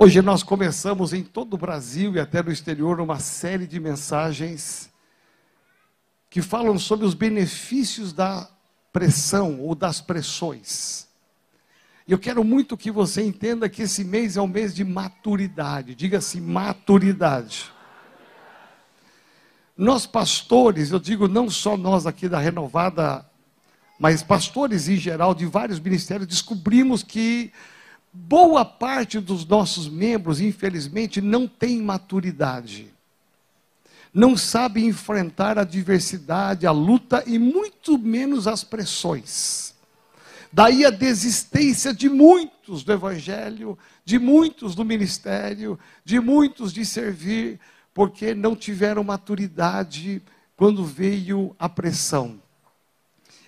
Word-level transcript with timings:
Hoje 0.00 0.22
nós 0.22 0.44
começamos 0.44 1.12
em 1.12 1.24
todo 1.24 1.54
o 1.54 1.58
Brasil 1.58 2.14
e 2.14 2.20
até 2.20 2.40
no 2.40 2.52
exterior 2.52 3.00
uma 3.00 3.18
série 3.18 3.66
de 3.66 3.80
mensagens 3.80 4.88
que 6.30 6.40
falam 6.40 6.78
sobre 6.78 7.04
os 7.04 7.14
benefícios 7.14 8.12
da 8.12 8.48
pressão 8.92 9.60
ou 9.60 9.74
das 9.74 10.00
pressões. 10.00 11.08
Eu 12.06 12.16
quero 12.16 12.44
muito 12.44 12.76
que 12.76 12.92
você 12.92 13.24
entenda 13.24 13.68
que 13.68 13.82
esse 13.82 14.04
mês 14.04 14.36
é 14.36 14.40
um 14.40 14.46
mês 14.46 14.72
de 14.72 14.84
maturidade. 14.84 15.96
Diga-se 15.96 16.40
maturidade. 16.40 17.72
Nós 19.76 20.06
pastores, 20.06 20.92
eu 20.92 21.00
digo 21.00 21.26
não 21.26 21.50
só 21.50 21.76
nós 21.76 22.06
aqui 22.06 22.28
da 22.28 22.38
Renovada, 22.38 23.28
mas 23.98 24.22
pastores 24.22 24.88
em 24.88 24.96
geral 24.96 25.34
de 25.34 25.44
vários 25.44 25.80
ministérios, 25.80 26.28
descobrimos 26.28 27.02
que 27.02 27.52
boa 28.12 28.64
parte 28.64 29.20
dos 29.20 29.44
nossos 29.44 29.88
membros, 29.88 30.40
infelizmente, 30.40 31.20
não 31.20 31.46
tem 31.46 31.80
maturidade. 31.82 32.92
Não 34.12 34.36
sabe 34.36 34.84
enfrentar 34.84 35.58
a 35.58 35.62
adversidade, 35.62 36.66
a 36.66 36.70
luta 36.70 37.22
e 37.26 37.38
muito 37.38 37.98
menos 37.98 38.46
as 38.46 38.64
pressões. 38.64 39.74
Daí 40.52 40.84
a 40.84 40.90
desistência 40.90 41.92
de 41.92 42.08
muitos 42.08 42.82
do 42.82 42.92
evangelho, 42.92 43.78
de 44.04 44.18
muitos 44.18 44.74
do 44.74 44.84
ministério, 44.84 45.78
de 46.04 46.18
muitos 46.18 46.72
de 46.72 46.86
servir, 46.86 47.60
porque 47.92 48.34
não 48.34 48.56
tiveram 48.56 49.04
maturidade 49.04 50.22
quando 50.56 50.84
veio 50.84 51.54
a 51.58 51.68
pressão. 51.68 52.40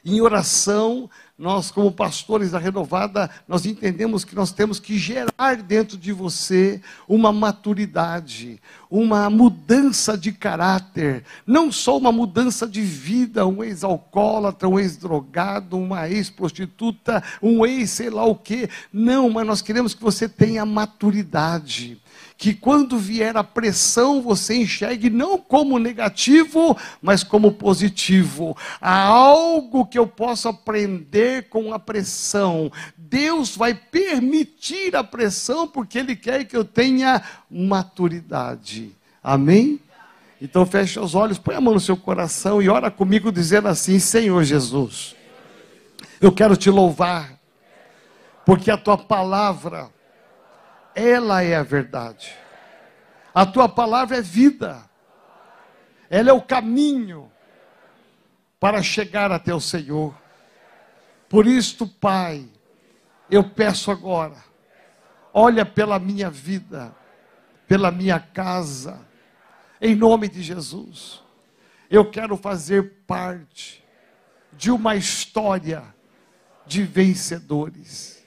Em 0.04 0.20
oração, 0.20 1.10
nós, 1.40 1.70
como 1.70 1.90
pastores 1.90 2.50
da 2.50 2.58
renovada, 2.58 3.30
nós 3.48 3.64
entendemos 3.64 4.26
que 4.26 4.34
nós 4.34 4.52
temos 4.52 4.78
que 4.78 4.98
gerar 4.98 5.56
dentro 5.66 5.96
de 5.96 6.12
você 6.12 6.82
uma 7.08 7.32
maturidade, 7.32 8.60
uma 8.90 9.30
mudança 9.30 10.18
de 10.18 10.32
caráter, 10.32 11.24
não 11.46 11.72
só 11.72 11.96
uma 11.96 12.12
mudança 12.12 12.68
de 12.68 12.82
vida, 12.82 13.46
um 13.46 13.64
ex-alcoólatra, 13.64 14.68
um 14.68 14.78
ex-drogado, 14.78 15.78
uma 15.78 16.06
ex-prostituta, 16.10 17.22
um 17.42 17.64
ex 17.64 17.88
sei 17.88 18.10
lá 18.10 18.26
o 18.26 18.34
quê. 18.34 18.68
Não, 18.92 19.30
mas 19.30 19.46
nós 19.46 19.62
queremos 19.62 19.94
que 19.94 20.02
você 20.02 20.28
tenha 20.28 20.66
maturidade 20.66 21.98
que 22.40 22.54
quando 22.54 22.98
vier 22.98 23.36
a 23.36 23.44
pressão 23.44 24.22
você 24.22 24.56
enxergue 24.56 25.10
não 25.10 25.36
como 25.36 25.78
negativo, 25.78 26.74
mas 27.02 27.22
como 27.22 27.52
positivo. 27.52 28.56
Há 28.80 29.02
algo 29.02 29.84
que 29.84 29.98
eu 29.98 30.06
posso 30.06 30.48
aprender 30.48 31.29
com 31.42 31.72
a 31.72 31.78
pressão. 31.78 32.70
Deus 32.96 33.56
vai 33.56 33.74
permitir 33.74 34.96
a 34.96 35.04
pressão 35.04 35.66
porque 35.66 35.98
Ele 35.98 36.16
quer 36.16 36.44
que 36.44 36.56
eu 36.56 36.64
tenha 36.64 37.22
maturidade. 37.50 38.96
Amém? 39.22 39.80
Então 40.40 40.64
feche 40.64 40.98
os 40.98 41.14
olhos, 41.14 41.38
põe 41.38 41.54
a 41.54 41.60
mão 41.60 41.74
no 41.74 41.80
seu 41.80 41.96
coração 41.96 42.62
e 42.62 42.68
ora 42.68 42.90
comigo 42.90 43.30
dizendo 43.30 43.68
assim: 43.68 43.98
Senhor 43.98 44.42
Jesus, 44.42 45.14
eu 46.20 46.32
quero 46.32 46.56
te 46.56 46.70
louvar, 46.70 47.38
porque 48.44 48.70
a 48.70 48.76
tua 48.76 48.96
palavra 48.96 49.90
ela 50.94 51.42
é 51.42 51.54
a 51.56 51.62
verdade. 51.62 52.34
A 53.34 53.46
tua 53.46 53.68
palavra 53.68 54.16
é 54.16 54.22
vida. 54.22 54.82
Ela 56.08 56.30
é 56.30 56.32
o 56.32 56.42
caminho 56.42 57.30
para 58.58 58.82
chegar 58.82 59.30
até 59.30 59.54
o 59.54 59.60
Senhor. 59.60 60.14
Por 61.30 61.46
isto, 61.46 61.86
Pai, 61.86 62.44
eu 63.30 63.44
peço 63.44 63.92
agora, 63.92 64.34
olha 65.32 65.64
pela 65.64 65.96
minha 65.96 66.28
vida, 66.28 66.92
pela 67.68 67.92
minha 67.92 68.18
casa, 68.18 69.00
em 69.80 69.94
nome 69.94 70.28
de 70.28 70.42
Jesus. 70.42 71.22
Eu 71.88 72.10
quero 72.10 72.36
fazer 72.36 73.04
parte 73.06 73.84
de 74.52 74.72
uma 74.72 74.96
história 74.96 75.84
de 76.66 76.82
vencedores. 76.82 78.26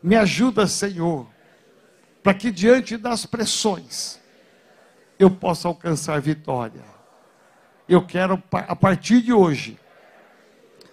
Me 0.00 0.14
ajuda, 0.14 0.68
Senhor, 0.68 1.26
para 2.22 2.34
que 2.34 2.52
diante 2.52 2.96
das 2.96 3.26
pressões 3.26 4.20
eu 5.18 5.28
possa 5.28 5.66
alcançar 5.66 6.20
vitória. 6.20 6.84
Eu 7.88 8.06
quero, 8.06 8.40
a 8.52 8.76
partir 8.76 9.22
de 9.22 9.32
hoje, 9.32 9.76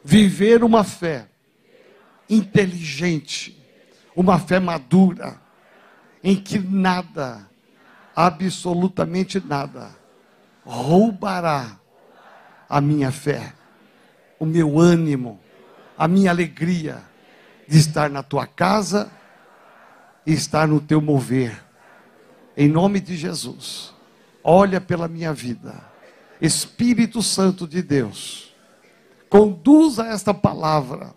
viver 0.03 0.63
uma 0.63 0.83
fé 0.83 1.27
inteligente, 2.31 3.61
uma 4.15 4.39
fé 4.39 4.57
madura, 4.57 5.39
em 6.23 6.35
que 6.35 6.57
nada, 6.57 7.45
absolutamente 8.15 9.43
nada, 9.45 9.91
roubará 10.65 11.77
a 12.69 12.79
minha 12.79 13.11
fé, 13.11 13.53
o 14.39 14.45
meu 14.45 14.79
ânimo, 14.79 15.39
a 15.97 16.07
minha 16.07 16.31
alegria 16.31 17.03
de 17.67 17.77
estar 17.77 18.09
na 18.09 18.23
tua 18.23 18.47
casa 18.47 19.11
e 20.25 20.31
estar 20.31 20.67
no 20.67 20.79
teu 20.79 21.01
mover. 21.01 21.61
Em 22.55 22.69
nome 22.69 23.01
de 23.01 23.17
Jesus, 23.17 23.93
olha 24.41 24.79
pela 24.79 25.07
minha 25.07 25.33
vida. 25.33 25.83
Espírito 26.39 27.21
Santo 27.21 27.67
de 27.67 27.81
Deus, 27.81 28.55
conduza 29.29 30.07
esta 30.07 30.33
palavra 30.33 31.13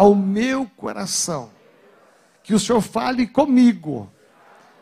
ao 0.00 0.14
meu 0.14 0.66
coração. 0.78 1.50
Que 2.42 2.54
o 2.54 2.58
Senhor 2.58 2.80
fale 2.80 3.26
comigo 3.26 4.10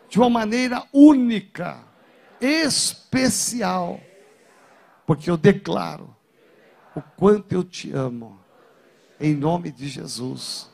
de 0.08 0.16
uma 0.16 0.30
maneira 0.30 0.84
única, 0.92 1.80
especial, 2.40 4.00
porque 5.04 5.28
eu 5.28 5.36
declaro 5.36 6.14
o 6.94 7.02
quanto 7.02 7.52
eu 7.52 7.64
te 7.64 7.92
amo. 7.92 8.38
Em 9.18 9.34
nome 9.34 9.72
de 9.72 9.88
Jesus. 9.88 10.70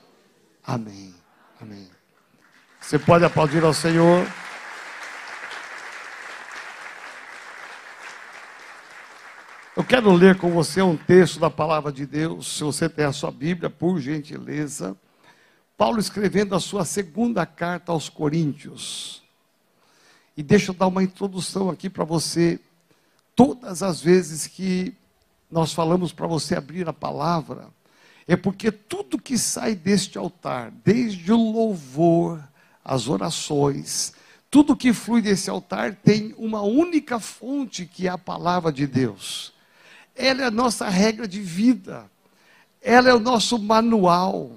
Amém. 0.62 1.14
Amém. 1.58 1.88
Você 2.78 2.98
pode 2.98 3.24
aplaudir 3.24 3.64
ao 3.64 3.72
Senhor. 3.72 4.26
Eu 9.76 9.82
quero 9.82 10.12
ler 10.12 10.38
com 10.38 10.52
você 10.52 10.80
um 10.82 10.96
texto 10.96 11.40
da 11.40 11.50
palavra 11.50 11.90
de 11.90 12.06
Deus, 12.06 12.46
se 12.46 12.62
você 12.62 12.88
tem 12.88 13.06
a 13.06 13.12
sua 13.12 13.32
Bíblia, 13.32 13.68
por 13.68 13.98
gentileza. 13.98 14.96
Paulo 15.76 15.98
escrevendo 15.98 16.54
a 16.54 16.60
sua 16.60 16.84
segunda 16.84 17.44
carta 17.44 17.90
aos 17.90 18.08
Coríntios. 18.08 19.20
E 20.36 20.44
deixa 20.44 20.70
eu 20.70 20.76
dar 20.76 20.86
uma 20.86 21.02
introdução 21.02 21.70
aqui 21.70 21.90
para 21.90 22.04
você. 22.04 22.60
Todas 23.34 23.82
as 23.82 24.00
vezes 24.00 24.46
que 24.46 24.94
nós 25.50 25.72
falamos 25.72 26.12
para 26.12 26.28
você 26.28 26.54
abrir 26.54 26.88
a 26.88 26.92
palavra, 26.92 27.66
é 28.28 28.36
porque 28.36 28.70
tudo 28.70 29.20
que 29.20 29.36
sai 29.36 29.74
deste 29.74 30.16
altar, 30.16 30.70
desde 30.84 31.32
o 31.32 31.50
louvor, 31.52 32.40
as 32.84 33.08
orações, 33.08 34.14
tudo 34.48 34.76
que 34.76 34.92
flui 34.92 35.20
desse 35.20 35.50
altar 35.50 35.96
tem 35.96 36.32
uma 36.38 36.62
única 36.62 37.18
fonte 37.18 37.86
que 37.86 38.06
é 38.06 38.10
a 38.10 38.16
palavra 38.16 38.72
de 38.72 38.86
Deus. 38.86 39.52
Ela 40.14 40.42
é 40.42 40.44
a 40.46 40.50
nossa 40.50 40.88
regra 40.88 41.26
de 41.26 41.40
vida. 41.40 42.10
Ela 42.80 43.10
é 43.10 43.14
o 43.14 43.20
nosso 43.20 43.58
manual. 43.58 44.52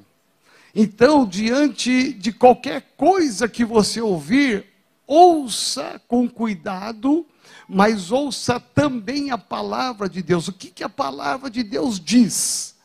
Então, 0.75 1.25
diante 1.25 2.13
de 2.13 2.31
qualquer 2.31 2.94
coisa 2.95 3.47
que 3.47 3.66
você 3.66 4.00
ouvir, 4.00 4.66
ouça 5.07 6.00
com 6.07 6.29
cuidado, 6.29 7.25
mas 7.68 8.12
ouça 8.12 8.59
também 8.59 9.31
a 9.31 9.38
palavra 9.38 10.07
de 10.07 10.22
Deus. 10.22 10.47
O 10.47 10.53
que, 10.53 10.69
que 10.69 10.84
a 10.84 10.90
palavra 10.90 11.50
de 11.50 11.63
Deus 11.63 12.00
diz? 12.00 12.75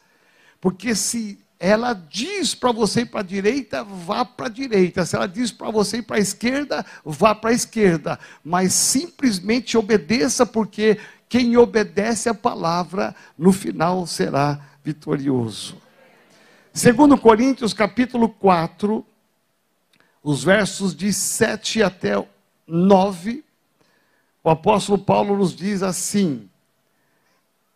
Porque 0.61 0.95
se 0.95 1.39
ela 1.59 1.93
diz 1.93 2.57
para 2.57 2.73
você 2.73 3.03
ir 3.03 3.07
para 3.07 3.21
a 3.21 3.25
direita, 3.25 3.85
vá 3.85 4.25
para 4.25 4.47
a 4.47 4.49
direita. 4.49 5.07
Se 5.07 5.15
ela 5.15 5.29
diz 5.29 5.53
para 5.53 5.71
você 5.71 5.99
ir 5.99 6.03
para 6.03 6.17
a 6.17 6.21
esquerda, 6.21 6.85
vá 7.05 7.37
para 7.37 7.51
a 7.51 7.53
esquerda. 7.55 8.19
Mas 8.45 8.73
simplesmente 8.73 9.79
obedeça, 9.79 10.45
porque 10.45 10.99
quem 11.33 11.57
obedece 11.57 12.29
a 12.29 12.35
palavra, 12.35 13.17
no 13.39 13.55
final 13.55 14.07
será 14.07 14.61
vitorioso. 14.85 15.79
Segundo 16.75 17.17
Coríntios 17.17 17.73
capítulo 17.73 18.29
4, 18.29 19.03
os 20.23 20.45
versos 20.45 20.95
de 20.95 21.11
7 21.11 21.83
até 21.83 22.23
9, 22.67 23.43
o 24.45 24.51
apóstolo 24.51 24.99
Paulo 24.99 25.35
nos 25.35 25.57
diz 25.57 25.83
assim: 25.83 26.51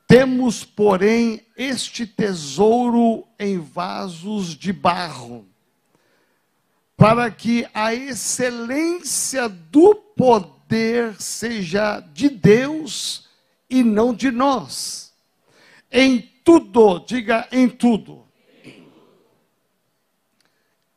temos, 0.06 0.62
porém, 0.62 1.40
este 1.56 2.06
tesouro 2.06 3.26
em 3.38 3.58
vasos 3.58 4.48
de 4.48 4.70
barro, 4.70 5.46
para 6.94 7.30
que 7.30 7.66
a 7.72 7.94
excelência 7.94 9.48
do 9.48 9.94
poder 9.94 11.14
seja 11.18 12.00
de 12.12 12.28
Deus 12.28 13.25
e 13.68 13.82
não 13.82 14.14
de 14.14 14.30
nós. 14.30 15.12
Em 15.90 16.20
tudo, 16.44 17.00
diga 17.00 17.48
em 17.50 17.68
tudo. 17.68 18.26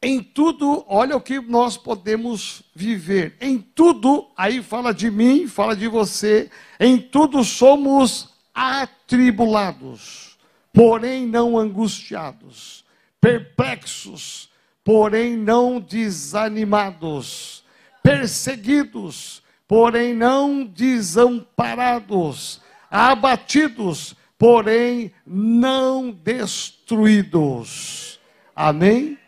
Em 0.01 0.23
tudo, 0.23 0.85
olha 0.87 1.17
o 1.17 1.21
que 1.21 1.41
nós 1.41 1.75
podemos 1.75 2.63
viver. 2.73 3.35
Em 3.41 3.57
tudo, 3.59 4.29
aí 4.37 4.63
fala 4.63 4.93
de 4.93 5.11
mim, 5.11 5.45
fala 5.45 5.75
de 5.75 5.89
você. 5.89 6.49
Em 6.79 6.97
tudo 6.97 7.43
somos 7.43 8.33
atribulados, 8.53 10.37
porém 10.73 11.25
não 11.25 11.57
angustiados, 11.57 12.85
perplexos, 13.19 14.49
porém 14.83 15.35
não 15.35 15.81
desanimados, 15.81 17.63
perseguidos, 18.01 19.43
porém 19.69 20.13
não 20.15 20.65
desamparados, 20.65 22.59
abatidos, 22.89 24.15
porém 24.35 25.13
não 25.23 26.09
destruídos. 26.09 28.19
Amém? 28.55 29.19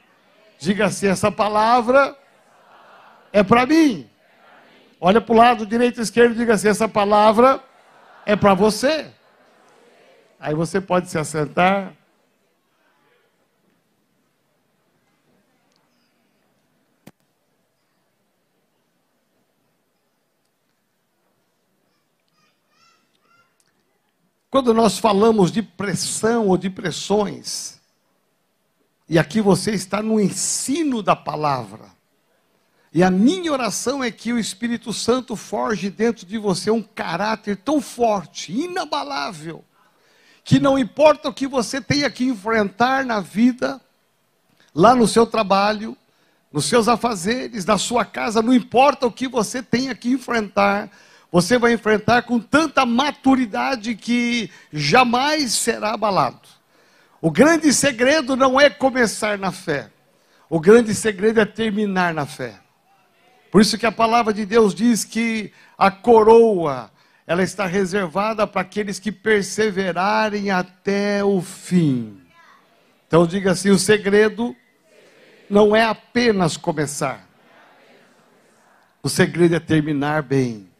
Diga 0.57 0.87
assim: 0.87 1.05
essa 1.05 1.31
palavra 1.31 2.17
é 3.31 3.43
para 3.43 3.67
mim. 3.67 4.09
Olha 4.99 5.21
para 5.21 5.33
o 5.33 5.37
lado 5.37 5.63
direito 5.63 5.99
e 5.99 6.03
esquerdo 6.03 6.31
e 6.31 6.37
diga 6.37 6.55
assim: 6.55 6.69
essa 6.69 6.89
palavra 6.89 7.63
é 8.25 8.35
para 8.35 8.55
você. 8.55 9.11
Aí 10.39 10.55
você 10.55 10.81
pode 10.81 11.07
se 11.07 11.19
assentar. 11.19 11.93
Quando 24.51 24.73
nós 24.73 24.99
falamos 24.99 25.49
de 25.49 25.61
pressão 25.61 26.49
ou 26.49 26.57
de 26.57 26.69
pressões, 26.69 27.79
e 29.07 29.17
aqui 29.17 29.39
você 29.39 29.71
está 29.71 30.03
no 30.03 30.19
ensino 30.19 31.01
da 31.01 31.15
palavra. 31.15 31.85
E 32.93 33.01
a 33.01 33.09
minha 33.09 33.49
oração 33.49 34.03
é 34.03 34.11
que 34.11 34.33
o 34.33 34.37
Espírito 34.37 34.91
Santo 34.91 35.37
forge 35.37 35.89
dentro 35.89 36.25
de 36.25 36.37
você 36.37 36.69
um 36.69 36.83
caráter 36.83 37.55
tão 37.55 37.79
forte, 37.79 38.51
inabalável, 38.51 39.63
que 40.43 40.59
não 40.59 40.77
importa 40.77 41.29
o 41.29 41.33
que 41.33 41.47
você 41.47 41.79
tenha 41.79 42.09
que 42.09 42.25
enfrentar 42.25 43.05
na 43.05 43.21
vida, 43.21 43.79
lá 44.75 44.93
no 44.93 45.07
seu 45.07 45.25
trabalho, 45.25 45.95
nos 46.51 46.65
seus 46.65 46.89
afazeres, 46.89 47.63
na 47.63 47.77
sua 47.77 48.03
casa, 48.03 48.41
não 48.41 48.53
importa 48.53 49.07
o 49.07 49.11
que 49.11 49.29
você 49.29 49.63
tenha 49.63 49.95
que 49.95 50.09
enfrentar, 50.09 50.91
você 51.31 51.57
vai 51.57 51.73
enfrentar 51.73 52.23
com 52.23 52.39
tanta 52.39 52.85
maturidade 52.85 53.95
que 53.95 54.51
jamais 54.73 55.53
será 55.53 55.93
abalado. 55.93 56.49
O 57.21 57.31
grande 57.31 57.71
segredo 57.73 58.35
não 58.35 58.59
é 58.59 58.69
começar 58.69 59.37
na 59.37 59.51
fé. 59.51 59.89
O 60.49 60.59
grande 60.59 60.93
segredo 60.93 61.39
é 61.39 61.45
terminar 61.45 62.13
na 62.13 62.25
fé. 62.25 62.59
Por 63.49 63.61
isso 63.61 63.77
que 63.77 63.85
a 63.85 63.91
palavra 63.91 64.33
de 64.33 64.45
Deus 64.45 64.75
diz 64.75 65.05
que 65.05 65.53
a 65.77 65.89
coroa, 65.89 66.91
ela 67.25 67.43
está 67.43 67.65
reservada 67.65 68.45
para 68.45 68.61
aqueles 68.61 68.99
que 68.99 69.11
perseverarem 69.11 70.49
até 70.49 71.23
o 71.23 71.41
fim. 71.41 72.21
Então 73.07 73.25
diga 73.25 73.51
assim, 73.51 73.69
o 73.69 73.77
segredo 73.77 74.55
não 75.49 75.75
é 75.75 75.83
apenas 75.83 76.57
começar. 76.57 77.27
O 79.03 79.09
segredo 79.09 79.55
é 79.55 79.59
terminar 79.59 80.23
bem. 80.23 80.70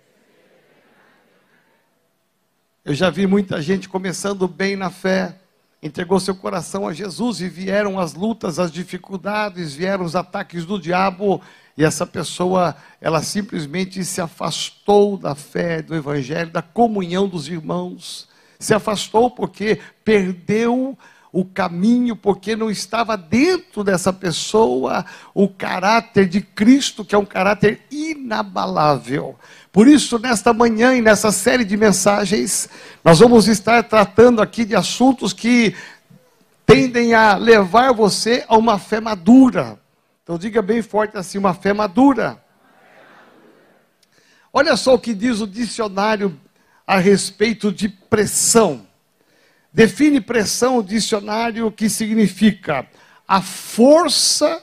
Eu 2.84 2.96
já 2.96 3.12
vi 3.12 3.28
muita 3.28 3.62
gente 3.62 3.88
começando 3.88 4.48
bem 4.48 4.76
na 4.76 4.90
fé, 4.90 5.36
entregou 5.84 6.20
seu 6.20 6.34
coração 6.34 6.88
a 6.88 6.94
Jesus 6.94 7.40
e 7.40 7.48
vieram 7.48 8.00
as 8.00 8.16
lutas, 8.16 8.58
as 8.58 8.72
dificuldades, 8.72 9.76
vieram 9.76 10.04
os 10.04 10.16
ataques 10.16 10.66
do 10.66 10.80
diabo 10.80 11.40
e 11.78 11.86
essa 11.86 12.08
pessoa, 12.08 12.76
ela 13.00 13.22
simplesmente 13.22 14.04
se 14.04 14.20
afastou 14.20 15.16
da 15.16 15.36
fé, 15.36 15.84
do 15.84 15.94
evangelho, 15.94 16.50
da 16.50 16.64
comunhão 16.64 17.28
dos 17.28 17.48
irmãos. 17.48 18.28
Se 18.60 18.74
afastou 18.74 19.30
porque 19.30 19.80
perdeu 20.04 20.98
o 21.32 21.46
caminho, 21.46 22.16
porque 22.16 22.56
não 22.56 22.72
estava 22.72 23.16
dentro 23.16 23.84
dessa 23.84 24.12
pessoa 24.12 25.06
o 25.36 25.48
caráter 25.48 26.28
de 26.28 26.42
Cristo, 26.42 27.06
que 27.06 27.14
é 27.14 27.18
um 27.18 27.26
caráter 27.26 27.86
inabalável. 28.32 29.38
Por 29.72 29.88
isso, 29.88 30.18
nesta 30.18 30.54
manhã 30.54 30.96
e 30.96 31.02
nessa 31.02 31.32
série 31.32 31.66
de 31.66 31.76
mensagens, 31.76 32.70
nós 33.04 33.20
vamos 33.20 33.48
estar 33.48 33.84
tratando 33.84 34.42
aqui 34.42 34.64
de 34.64 34.76
assuntos 34.76 35.34
que 35.34 35.76
tendem 36.66 37.14
a 37.14 37.36
levar 37.36 37.94
você 37.94 38.46
a 38.48 38.58
uma 38.58 38.80
fé 38.80 39.02
madura. 39.02 39.78
Então, 40.24 40.38
diga 40.38 40.62
bem 40.62 40.82
forte 40.82 41.18
assim: 41.18 41.38
uma 41.38 41.54
fé 41.54 41.74
madura. 41.74 42.42
Olha 44.54 44.76
só 44.78 44.96
o 44.96 45.00
que 45.00 45.14
diz 45.14 45.42
o 45.42 45.48
dicionário 45.48 46.38
a 46.88 46.98
respeito 46.98 47.72
de 47.72 47.90
pressão. 47.90 48.88
Define 49.74 50.20
pressão 50.20 50.78
o 50.78 50.84
dicionário 50.84 51.72
que 51.72 51.90
significa 51.90 52.86
a 53.26 53.42
força 53.42 54.62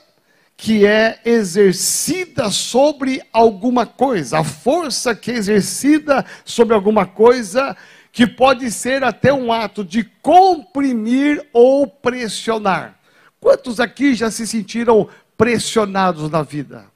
que 0.60 0.84
é 0.84 1.20
exercida 1.24 2.50
sobre 2.50 3.22
alguma 3.32 3.86
coisa, 3.86 4.40
a 4.40 4.44
força 4.44 5.14
que 5.14 5.30
é 5.30 5.34
exercida 5.34 6.26
sobre 6.44 6.74
alguma 6.74 7.06
coisa, 7.06 7.76
que 8.10 8.26
pode 8.26 8.68
ser 8.72 9.04
até 9.04 9.32
um 9.32 9.52
ato 9.52 9.84
de 9.84 10.02
comprimir 10.20 11.46
ou 11.52 11.86
pressionar. 11.86 12.98
Quantos 13.40 13.78
aqui 13.78 14.14
já 14.14 14.32
se 14.32 14.48
sentiram 14.48 15.08
pressionados 15.36 16.28
na 16.28 16.42
vida? 16.42 16.86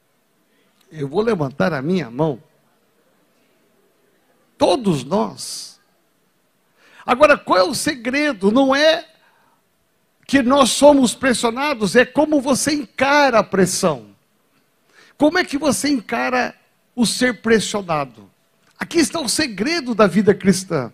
Eu 0.90 1.06
vou 1.06 1.22
levantar 1.22 1.72
a 1.72 1.80
minha 1.80 2.10
mão. 2.10 2.42
Todos 4.58 5.04
nós. 5.04 5.80
Agora, 7.06 7.38
qual 7.38 7.58
é 7.60 7.62
o 7.62 7.74
segredo? 7.76 8.50
Não 8.50 8.74
é 8.74 9.06
que 10.32 10.42
nós 10.42 10.70
somos 10.70 11.14
pressionados 11.14 11.94
é 11.94 12.06
como 12.06 12.40
você 12.40 12.72
encara 12.72 13.40
a 13.40 13.42
pressão. 13.42 14.06
Como 15.18 15.36
é 15.36 15.44
que 15.44 15.58
você 15.58 15.90
encara 15.90 16.54
o 16.96 17.04
ser 17.04 17.42
pressionado? 17.42 18.30
Aqui 18.78 18.98
está 18.98 19.20
o 19.20 19.28
segredo 19.28 19.94
da 19.94 20.06
vida 20.06 20.32
cristã. 20.32 20.90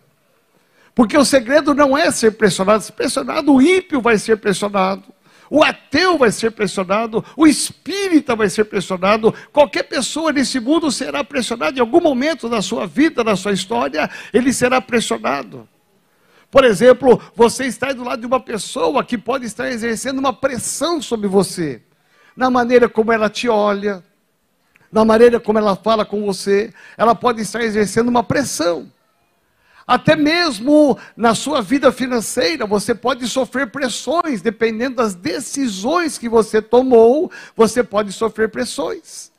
Porque 0.93 1.17
o 1.17 1.25
segredo 1.25 1.73
não 1.73 1.97
é 1.97 2.11
ser 2.11 2.33
pressionado. 2.33 2.83
Se 2.83 2.91
pressionado, 2.91 3.55
o 3.55 3.63
ímpio 3.63 4.01
vai 4.01 4.19
ser 4.19 4.39
pressionado. 4.39 5.05
O 5.49 5.63
ateu 5.63 6.19
vai 6.19 6.33
ser 6.33 6.51
pressionado, 6.51 7.25
o 7.37 7.47
espírita 7.47 8.35
vai 8.35 8.51
ser 8.51 8.65
pressionado, 8.65 9.33
qualquer 9.53 9.85
pessoa 9.85 10.33
nesse 10.33 10.59
mundo 10.61 10.91
será 10.91 11.23
pressionada 11.23 11.79
em 11.79 11.81
algum 11.81 12.01
momento 12.01 12.49
da 12.49 12.61
sua 12.61 12.87
vida, 12.87 13.25
da 13.25 13.35
sua 13.35 13.53
história, 13.53 14.11
ele 14.35 14.53
será 14.53 14.79
pressionado. 14.79 15.67
Por 16.51 16.65
exemplo, 16.65 17.21
você 17.35 17.67
está 17.67 17.93
do 17.93 18.05
lado 18.05 18.21
de 18.21 18.27
uma 18.27 18.41
pessoa 18.41 19.05
que 19.05 19.19
pode 19.19 19.45
estar 19.45 19.71
exercendo 19.71 20.19
uma 20.19 20.33
pressão 20.33 21.01
sobre 21.01 21.29
você, 21.29 21.83
na 22.35 22.51
maneira 22.51 22.89
como 22.89 23.13
ela 23.13 23.29
te 23.29 23.49
olha, 23.49 24.03
na 24.91 25.05
maneira 25.05 25.39
como 25.39 25.59
ela 25.59 25.77
fala 25.77 26.07
com 26.07 26.25
você, 26.25 26.73
ela 26.97 27.15
pode 27.15 27.43
estar 27.43 27.61
exercendo 27.61 28.09
uma 28.09 28.23
pressão. 28.23 28.91
Até 29.87 30.17
mesmo 30.17 30.99
na 31.17 31.35
sua 31.35 31.61
vida 31.61 31.91
financeira, 31.93 32.67
você 32.67 32.95
pode 32.95 33.27
sofrer 33.29 33.71
pressões, 33.71 34.41
dependendo 34.41 34.97
das 34.97 35.15
decisões 35.15 36.19
que 36.19 36.29
você 36.29 36.61
tomou, 36.63 37.31
você 37.57 37.83
pode 37.83 38.13
sofrer 38.13 38.51
pressões. 38.51 39.31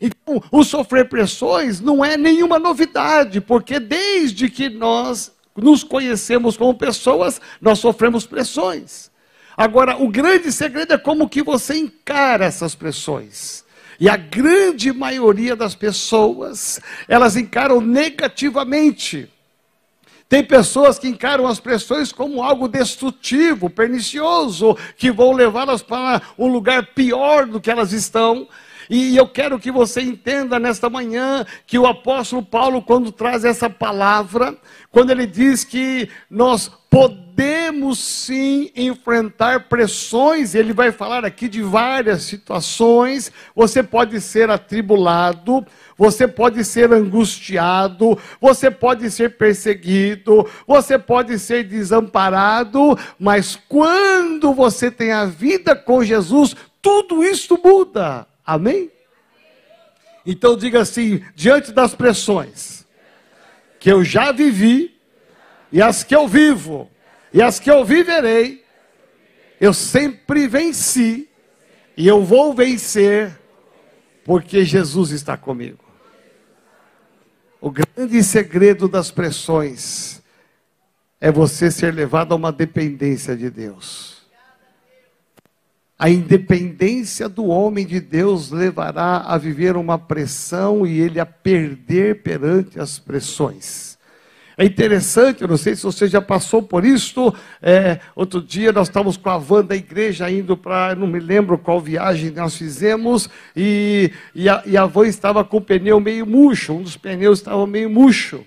Então, 0.00 0.42
o 0.50 0.62
sofrer 0.62 1.08
pressões 1.08 1.80
não 1.80 2.04
é 2.04 2.16
nenhuma 2.16 2.58
novidade, 2.58 3.40
porque 3.40 3.80
desde 3.80 4.50
que 4.50 4.68
nós 4.68 5.35
nos 5.56 5.82
conhecemos 5.82 6.56
como 6.56 6.74
pessoas, 6.74 7.40
nós 7.60 7.78
sofremos 7.78 8.26
pressões. 8.26 9.10
Agora, 9.56 9.96
o 9.96 10.08
grande 10.08 10.52
segredo 10.52 10.92
é 10.92 10.98
como 10.98 11.28
que 11.28 11.42
você 11.42 11.76
encara 11.76 12.44
essas 12.44 12.74
pressões. 12.74 13.64
E 13.98 14.08
a 14.08 14.16
grande 14.16 14.92
maioria 14.92 15.56
das 15.56 15.74
pessoas, 15.74 16.78
elas 17.08 17.36
encaram 17.36 17.80
negativamente. 17.80 19.30
Tem 20.28 20.44
pessoas 20.44 20.98
que 20.98 21.08
encaram 21.08 21.46
as 21.46 21.60
pressões 21.60 22.12
como 22.12 22.42
algo 22.42 22.68
destrutivo, 22.68 23.70
pernicioso, 23.70 24.76
que 24.96 25.10
vão 25.10 25.32
levá-las 25.32 25.82
para 25.82 26.20
um 26.36 26.48
lugar 26.48 26.88
pior 26.94 27.46
do 27.46 27.60
que 27.60 27.70
elas 27.70 27.92
estão. 27.92 28.48
E 28.88 29.16
eu 29.16 29.26
quero 29.26 29.58
que 29.58 29.70
você 29.70 30.00
entenda 30.00 30.58
nesta 30.58 30.88
manhã 30.88 31.44
que 31.66 31.78
o 31.78 31.86
apóstolo 31.86 32.42
Paulo, 32.42 32.82
quando 32.82 33.12
traz 33.12 33.44
essa 33.44 33.68
palavra, 33.68 34.56
quando 34.90 35.10
ele 35.10 35.26
diz 35.26 35.64
que 35.64 36.08
nós 36.30 36.70
podemos 36.90 37.98
sim 37.98 38.70
enfrentar 38.74 39.68
pressões, 39.68 40.54
ele 40.54 40.72
vai 40.72 40.90
falar 40.90 41.24
aqui 41.24 41.48
de 41.48 41.60
várias 41.60 42.22
situações. 42.22 43.30
Você 43.54 43.82
pode 43.82 44.20
ser 44.20 44.48
atribulado, 44.48 45.66
você 45.98 46.26
pode 46.26 46.64
ser 46.64 46.92
angustiado, 46.92 48.18
você 48.40 48.70
pode 48.70 49.10
ser 49.10 49.36
perseguido, 49.36 50.48
você 50.66 50.98
pode 50.98 51.38
ser 51.38 51.64
desamparado, 51.64 52.98
mas 53.18 53.58
quando 53.68 54.54
você 54.54 54.90
tem 54.90 55.12
a 55.12 55.26
vida 55.26 55.76
com 55.76 56.02
Jesus, 56.02 56.56
tudo 56.80 57.22
isso 57.22 57.60
muda. 57.62 58.26
Amém? 58.46 58.92
Então 60.24 60.56
diga 60.56 60.80
assim: 60.80 61.22
diante 61.34 61.72
das 61.72 61.94
pressões 61.94 62.86
que 63.78 63.90
eu 63.90 64.04
já 64.04 64.32
vivi, 64.32 64.96
e 65.70 65.82
as 65.82 66.02
que 66.02 66.14
eu 66.14 66.26
vivo, 66.26 66.90
e 67.32 67.42
as 67.42 67.60
que 67.60 67.70
eu 67.70 67.84
viverei, 67.84 68.64
eu 69.60 69.74
sempre 69.74 70.46
venci, 70.48 71.28
e 71.96 72.06
eu 72.06 72.24
vou 72.24 72.54
vencer, 72.54 73.38
porque 74.24 74.64
Jesus 74.64 75.10
está 75.10 75.36
comigo. 75.36 75.84
O 77.60 77.70
grande 77.70 78.22
segredo 78.22 78.88
das 78.88 79.10
pressões 79.10 80.22
é 81.20 81.30
você 81.32 81.70
ser 81.70 81.92
levado 81.92 82.32
a 82.32 82.36
uma 82.36 82.52
dependência 82.52 83.36
de 83.36 83.50
Deus. 83.50 84.15
A 85.98 86.10
independência 86.10 87.26
do 87.26 87.46
homem 87.46 87.86
de 87.86 88.00
Deus 88.00 88.50
levará 88.50 89.24
a 89.26 89.38
viver 89.38 89.76
uma 89.76 89.98
pressão 89.98 90.86
e 90.86 91.00
ele 91.00 91.18
a 91.18 91.24
perder 91.24 92.22
perante 92.22 92.78
as 92.78 92.98
pressões. 92.98 93.96
É 94.58 94.64
interessante, 94.64 95.42
eu 95.42 95.48
não 95.48 95.56
sei 95.56 95.76
se 95.76 95.82
você 95.82 96.06
já 96.06 96.20
passou 96.20 96.62
por 96.62 96.84
isso. 96.84 97.32
É, 97.62 98.00
outro 98.14 98.42
dia 98.42 98.72
nós 98.72 98.88
estávamos 98.88 99.16
com 99.16 99.28
a 99.28 99.36
van 99.36 99.64
da 99.64 99.76
igreja 99.76 100.30
indo 100.30 100.56
para, 100.56 100.94
não 100.94 101.06
me 101.06 101.20
lembro 101.20 101.58
qual 101.58 101.80
viagem 101.80 102.30
nós 102.30 102.56
fizemos, 102.56 103.28
e, 103.54 104.10
e, 104.34 104.48
a, 104.48 104.62
e 104.64 104.76
a 104.76 104.86
van 104.86 105.06
estava 105.06 105.44
com 105.44 105.58
o 105.58 105.60
pneu 105.60 106.00
meio 106.00 106.26
murcho, 106.26 106.74
um 106.74 106.82
dos 106.82 106.96
pneus 106.96 107.38
estava 107.38 107.66
meio 107.66 107.88
murcho. 107.90 108.44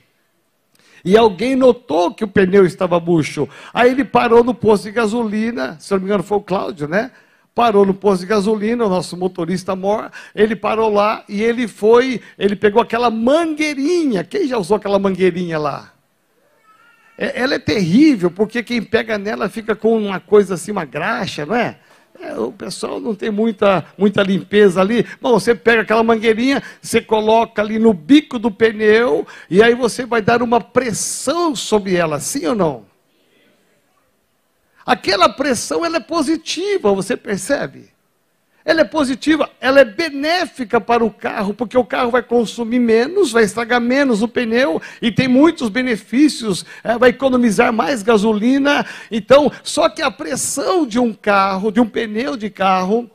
E 1.06 1.16
alguém 1.16 1.56
notou 1.56 2.14
que 2.14 2.24
o 2.24 2.28
pneu 2.28 2.66
estava 2.66 3.00
murcho. 3.00 3.48
Aí 3.74 3.92
ele 3.92 4.04
parou 4.04 4.44
no 4.44 4.54
posto 4.54 4.84
de 4.84 4.92
gasolina, 4.92 5.78
se 5.80 5.92
não 5.92 6.00
me 6.00 6.06
engano 6.06 6.24
foi 6.24 6.38
o 6.38 6.42
Cláudio, 6.42 6.88
né? 6.88 7.12
Parou 7.54 7.86
no 7.86 7.94
posto 7.94 8.22
de 8.22 8.28
gasolina, 8.28 8.86
o 8.86 8.90
nosso 8.90 9.18
motorista 9.18 9.76
mor, 9.76 10.12
ele 10.34 10.56
parou 10.56 10.92
lá 10.92 11.24
e 11.28 11.44
ele 11.44 11.68
foi, 11.68 12.22
ele 12.38 12.56
pegou 12.56 12.82
aquela 12.82 13.10
mangueirinha. 13.10 14.24
Quem 14.24 14.48
já 14.48 14.58
usou 14.58 14.78
aquela 14.78 15.00
mangueirinha 15.00 15.58
lá? 15.58 15.92
É, 17.18 17.42
ela 17.42 17.56
é 17.56 17.60
terrível, 17.60 18.32
porque 18.32 18.64
quem 18.64 18.82
pega 18.82 19.18
nela 19.18 19.50
fica 19.50 19.76
com 19.76 19.98
uma 19.98 20.22
coisa 20.22 20.54
assim, 20.54 20.72
uma 20.72 20.86
graxa, 20.86 21.46
não 21.46 21.56
é? 21.56 21.78
É, 22.22 22.38
o 22.38 22.52
pessoal 22.52 23.00
não 23.00 23.16
tem 23.16 23.32
muita, 23.32 23.86
muita 23.98 24.22
limpeza 24.24 24.82
ali. 24.82 25.06
Bom, 25.22 25.34
você 25.34 25.56
pega 25.56 25.82
aquela 25.84 26.04
mangueirinha, 26.04 26.62
você 26.82 27.02
coloca 27.02 27.62
ali 27.62 27.80
no 27.80 27.94
bico 27.94 28.38
do 28.38 28.52
pneu, 28.52 29.26
e 29.50 29.64
aí 29.64 29.74
você 29.74 30.06
vai 30.06 30.22
dar 30.22 30.42
uma 30.42 30.60
pressão 30.60 31.56
sobre 31.56 31.96
ela, 31.96 32.20
sim 32.20 32.46
ou 32.46 32.56
não? 32.56 32.89
Aquela 34.90 35.30
pressão 35.30 35.86
ela 35.86 35.98
é 35.98 36.00
positiva, 36.00 36.92
você 36.92 37.16
percebe? 37.16 37.92
Ela 38.66 38.82
é 38.82 38.84
positiva, 38.84 39.48
ela 39.62 39.82
é 39.82 39.86
benéfica 39.86 40.82
para 40.82 41.06
o 41.06 41.12
carro, 41.12 41.54
porque 41.54 41.78
o 41.78 41.86
carro 41.86 42.10
vai 42.10 42.24
consumir 42.24 42.80
menos, 42.80 43.32
vai 43.32 43.44
estragar 43.44 43.80
menos 43.80 44.24
o 44.24 44.28
pneu 44.28 44.82
e 45.00 45.12
tem 45.12 45.28
muitos 45.28 45.70
benefícios, 45.70 46.66
é, 46.84 46.98
vai 46.98 47.12
economizar 47.12 47.72
mais 47.72 48.02
gasolina. 48.02 48.84
Então, 49.12 49.52
só 49.62 49.90
que 49.90 50.02
a 50.02 50.10
pressão 50.10 50.88
de 50.88 50.98
um 50.98 51.14
carro, 51.14 51.72
de 51.72 51.80
um 51.80 51.88
pneu 51.88 52.36
de 52.36 52.50
carro, 52.50 53.08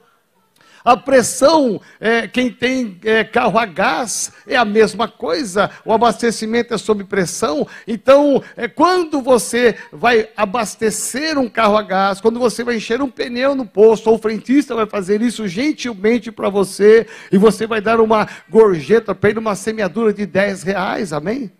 a 0.84 0.98
pressão, 0.98 1.80
é, 1.98 2.28
quem 2.28 2.50
tem 2.50 2.98
é, 3.04 3.24
carro 3.24 3.58
a 3.58 3.64
gás, 3.64 4.30
é 4.46 4.54
a 4.54 4.66
mesma 4.66 5.08
coisa. 5.08 5.70
O 5.82 5.94
abastecimento 5.94 6.74
é 6.74 6.78
sob 6.78 7.02
pressão. 7.04 7.66
Então, 7.88 8.42
é, 8.54 8.68
quando 8.68 9.22
você 9.22 9.76
vai 9.90 10.28
abastecer 10.36 11.38
um 11.38 11.48
carro 11.48 11.78
a 11.78 11.82
gás, 11.82 12.20
quando 12.20 12.38
você 12.38 12.62
vai 12.62 12.76
encher 12.76 13.00
um 13.00 13.08
pneu 13.08 13.54
no 13.54 13.64
posto, 13.64 14.10
ou 14.10 14.16
o 14.16 14.18
frentista 14.18 14.74
vai 14.74 14.84
fazer 14.84 15.22
isso 15.22 15.48
gentilmente 15.48 16.30
para 16.30 16.50
você, 16.50 17.06
e 17.32 17.38
você 17.38 17.66
vai 17.66 17.80
dar 17.80 17.98
uma 17.98 18.28
gorjeta 18.50 19.14
para 19.14 19.30
ele, 19.30 19.38
uma 19.38 19.54
semeadura 19.54 20.12
de 20.12 20.26
10 20.26 20.64
reais, 20.64 21.14
amém? 21.14 21.50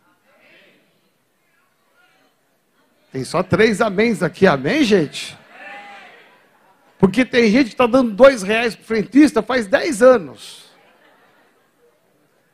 Tem 3.10 3.24
só 3.24 3.42
três 3.42 3.80
améns 3.80 4.22
aqui, 4.22 4.46
amém, 4.46 4.84
gente? 4.84 5.34
Porque 7.04 7.22
tem 7.22 7.50
gente 7.50 7.66
que 7.66 7.74
está 7.74 7.86
dando 7.86 8.12
dois 8.12 8.42
reais 8.42 8.74
para 8.74 8.82
o 8.82 8.86
frentista 8.86 9.42
faz 9.42 9.66
dez 9.66 10.00
anos. 10.00 10.70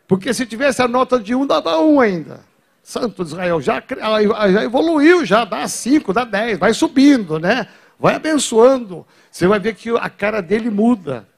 Porque 0.08 0.34
se 0.34 0.44
tivesse 0.44 0.82
a 0.82 0.88
nota 0.88 1.20
de 1.20 1.36
um, 1.36 1.46
dava 1.46 1.78
um 1.78 2.00
ainda. 2.00 2.40
Santo 2.82 3.22
Israel 3.22 3.60
já, 3.60 3.80
já 3.80 4.64
evoluiu, 4.64 5.24
já 5.24 5.44
dá 5.44 5.68
cinco, 5.68 6.12
dá 6.12 6.24
dez, 6.24 6.58
vai 6.58 6.74
subindo, 6.74 7.38
né? 7.38 7.68
Vai 7.96 8.16
abençoando. 8.16 9.06
Você 9.30 9.46
vai 9.46 9.60
ver 9.60 9.76
que 9.76 9.90
a 9.90 10.10
cara 10.10 10.42
dele 10.42 10.68
muda. 10.68 11.28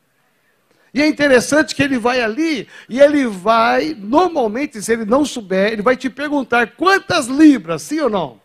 E 0.95 1.02
é 1.02 1.07
interessante 1.07 1.75
que 1.75 1.83
ele 1.83 1.99
vai 1.99 2.23
ali 2.23 2.66
e 2.88 2.99
ele 2.99 3.26
vai, 3.26 3.95
normalmente, 3.95 4.81
se 4.81 4.90
ele 4.90 5.04
não 5.04 5.23
souber, 5.23 5.71
ele 5.71 5.83
vai 5.83 5.99
te 5.99 6.09
perguntar 6.09 6.66
quantas 6.78 7.26
libras, 7.26 7.83
sim 7.83 8.00
ou 8.00 8.09
não? 8.09 8.40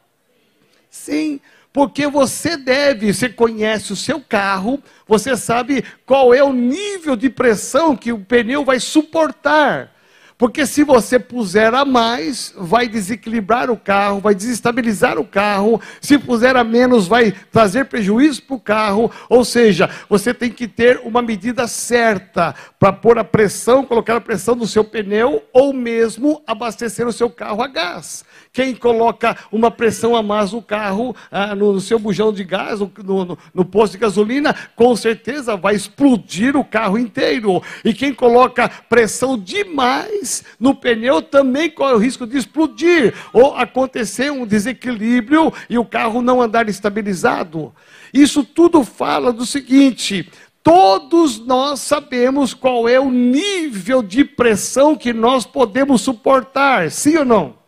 Sim. 0.90 1.40
Porque 1.78 2.08
você 2.08 2.58
deve, 2.58 3.14
você 3.14 3.30
conhece 3.30 3.94
o 3.94 3.96
seu 3.96 4.20
carro, 4.20 4.82
você 5.08 5.38
sabe 5.38 5.86
qual 6.08 6.34
é 6.34 6.44
o 6.44 6.52
nível 6.52 7.16
de 7.16 7.30
pressão 7.30 7.96
que 7.96 8.12
o 8.12 8.18
pneu 8.18 8.66
vai 8.66 8.80
suportar. 8.80 9.92
Porque 10.40 10.66
se 10.66 10.84
você 10.84 11.20
puser 11.20 11.76
a 11.76 11.86
mais, 11.86 12.52
vai 12.58 12.88
desequilibrar 12.88 13.70
o 13.70 13.78
carro, 13.78 14.20
vai 14.20 14.34
desestabilizar 14.34 15.20
o 15.20 15.24
carro. 15.24 15.80
Se 16.02 16.18
puser 16.18 16.56
a 16.56 16.64
menos, 16.64 17.08
vai 17.08 17.32
trazer 17.52 17.86
prejuízo 17.86 18.42
para 18.42 18.56
o 18.56 18.60
carro. 18.60 19.12
Ou 19.30 19.46
seja, 19.46 19.88
você 20.10 20.34
tem 20.34 20.50
que 20.50 20.68
ter 20.68 21.00
uma 21.04 21.22
medida 21.22 21.68
certa 21.68 22.56
para 22.80 22.92
pôr 22.92 23.20
a 23.20 23.24
pressão, 23.24 23.86
colocar 23.86 24.16
a 24.16 24.22
pressão 24.22 24.56
no 24.56 24.66
seu 24.66 24.84
pneu 24.84 25.44
ou 25.54 25.72
mesmo 25.74 26.42
abastecer 26.48 27.08
o 27.08 27.14
seu 27.14 27.30
carro 27.30 27.62
a 27.62 27.68
gás. 27.68 28.26
Quem 28.58 28.74
coloca 28.74 29.38
uma 29.52 29.70
pressão 29.70 30.16
a 30.16 30.24
mais 30.24 30.52
no 30.52 30.64
carro, 30.64 31.16
ah, 31.30 31.54
no 31.54 31.80
seu 31.80 32.00
bujão 32.00 32.34
de 32.34 32.44
gás, 32.44 32.80
no, 32.80 32.92
no, 33.04 33.38
no, 33.54 33.64
posto 33.64 33.92
de 33.94 34.00
gasolina, 34.00 34.52
com 34.76 34.96
certeza 34.96 35.56
vai 35.56 35.76
explodir 35.76 36.58
o 36.58 36.66
carro 36.66 36.98
inteiro. 36.98 37.62
E 37.86 37.94
quem 37.94 38.12
coloca 38.12 38.68
pressão 38.90 39.38
demais 39.38 40.44
no 40.60 40.74
pneu 40.74 41.22
também 41.22 41.70
corre 41.70 41.94
o 41.94 42.00
risco 42.00 42.26
de 42.26 42.36
explodir 42.36 43.14
ou 43.32 43.56
acontecer 43.56 44.32
um 44.32 44.44
desequilíbrio 44.44 45.54
e 45.70 45.78
o 45.78 45.86
carro 45.86 46.24
não 46.24 46.42
andar 46.42 46.68
estabilizado. 46.68 47.72
Isso 48.12 48.44
tudo 48.44 48.84
fala 48.84 49.32
do 49.32 49.46
seguinte: 49.46 50.32
todos 50.64 51.38
nós 51.46 51.82
sabemos 51.82 52.56
qual 52.56 52.90
é 52.90 53.00
o 53.00 53.12
nível 53.12 54.02
de 54.02 54.26
pressão 54.26 54.96
que 54.96 55.14
nós 55.14 55.46
podemos 55.46 56.02
suportar, 56.02 56.90
sim 56.90 57.18
ou 57.18 57.24
não? 57.24 57.67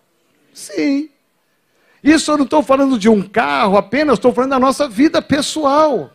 Sim. 0.59 1.09
Isso 2.03 2.31
eu 2.31 2.37
não 2.37 2.43
estou 2.43 2.61
falando 2.61 2.99
de 2.99 3.07
um 3.07 3.21
carro 3.21 3.77
apenas, 3.77 4.15
estou 4.15 4.33
falando 4.33 4.51
da 4.51 4.59
nossa 4.59 4.89
vida 4.89 5.21
pessoal. 5.21 6.11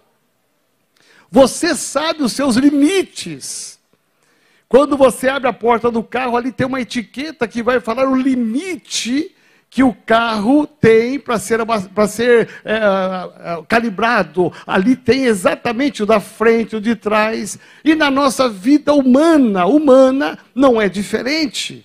Você 1.30 1.74
sabe 1.74 2.22
os 2.22 2.32
seus 2.32 2.56
limites. 2.56 3.78
Quando 4.68 4.96
você 4.96 5.28
abre 5.28 5.48
a 5.48 5.52
porta 5.52 5.90
do 5.90 6.02
carro, 6.02 6.36
ali 6.36 6.52
tem 6.52 6.66
uma 6.66 6.80
etiqueta 6.80 7.48
que 7.48 7.62
vai 7.62 7.80
falar 7.80 8.06
o 8.06 8.14
limite 8.14 9.34
que 9.70 9.82
o 9.82 9.92
carro 9.92 10.66
tem 10.66 11.18
para 11.18 11.38
ser, 11.38 11.58
pra 11.94 12.06
ser 12.06 12.48
é, 12.64 12.80
calibrado. 13.66 14.52
Ali 14.66 14.94
tem 14.94 15.24
exatamente 15.24 16.02
o 16.02 16.06
da 16.06 16.20
frente, 16.20 16.76
o 16.76 16.80
de 16.80 16.94
trás. 16.94 17.58
E 17.84 17.94
na 17.94 18.10
nossa 18.10 18.48
vida 18.48 18.92
humana, 18.92 19.64
humana, 19.66 20.38
não 20.54 20.80
é 20.80 20.88
diferente. 20.88 21.84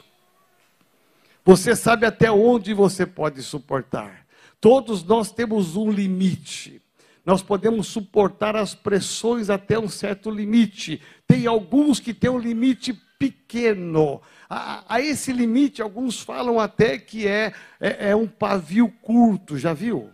Você 1.50 1.76
sabe 1.76 2.06
até 2.06 2.32
onde 2.32 2.76
você 2.76 3.08
pode 3.08 3.42
suportar. 3.42 4.24
Todos 4.62 5.04
nós 5.04 5.32
temos 5.32 5.76
um 5.76 5.90
limite. 5.90 6.80
Nós 7.26 7.42
podemos 7.42 7.88
suportar 7.88 8.56
as 8.56 8.76
pressões 8.76 9.50
até 9.50 9.80
um 9.80 9.90
certo 9.90 10.30
limite. 10.30 11.02
Tem 11.28 11.48
alguns 11.48 12.00
que 12.00 12.14
têm 12.14 12.30
um 12.30 12.38
limite 12.38 12.94
pequeno. 13.18 14.22
A, 14.48 14.84
a 14.88 15.02
esse 15.02 15.34
limite, 15.34 15.82
alguns 15.82 16.22
falam 16.22 16.60
até 16.60 17.00
que 17.00 17.28
é, 17.28 17.52
é, 17.80 18.12
é 18.12 18.16
um 18.16 18.28
pavio 18.28 18.88
curto. 19.02 19.58
Já 19.58 19.74
viu? 19.74 20.12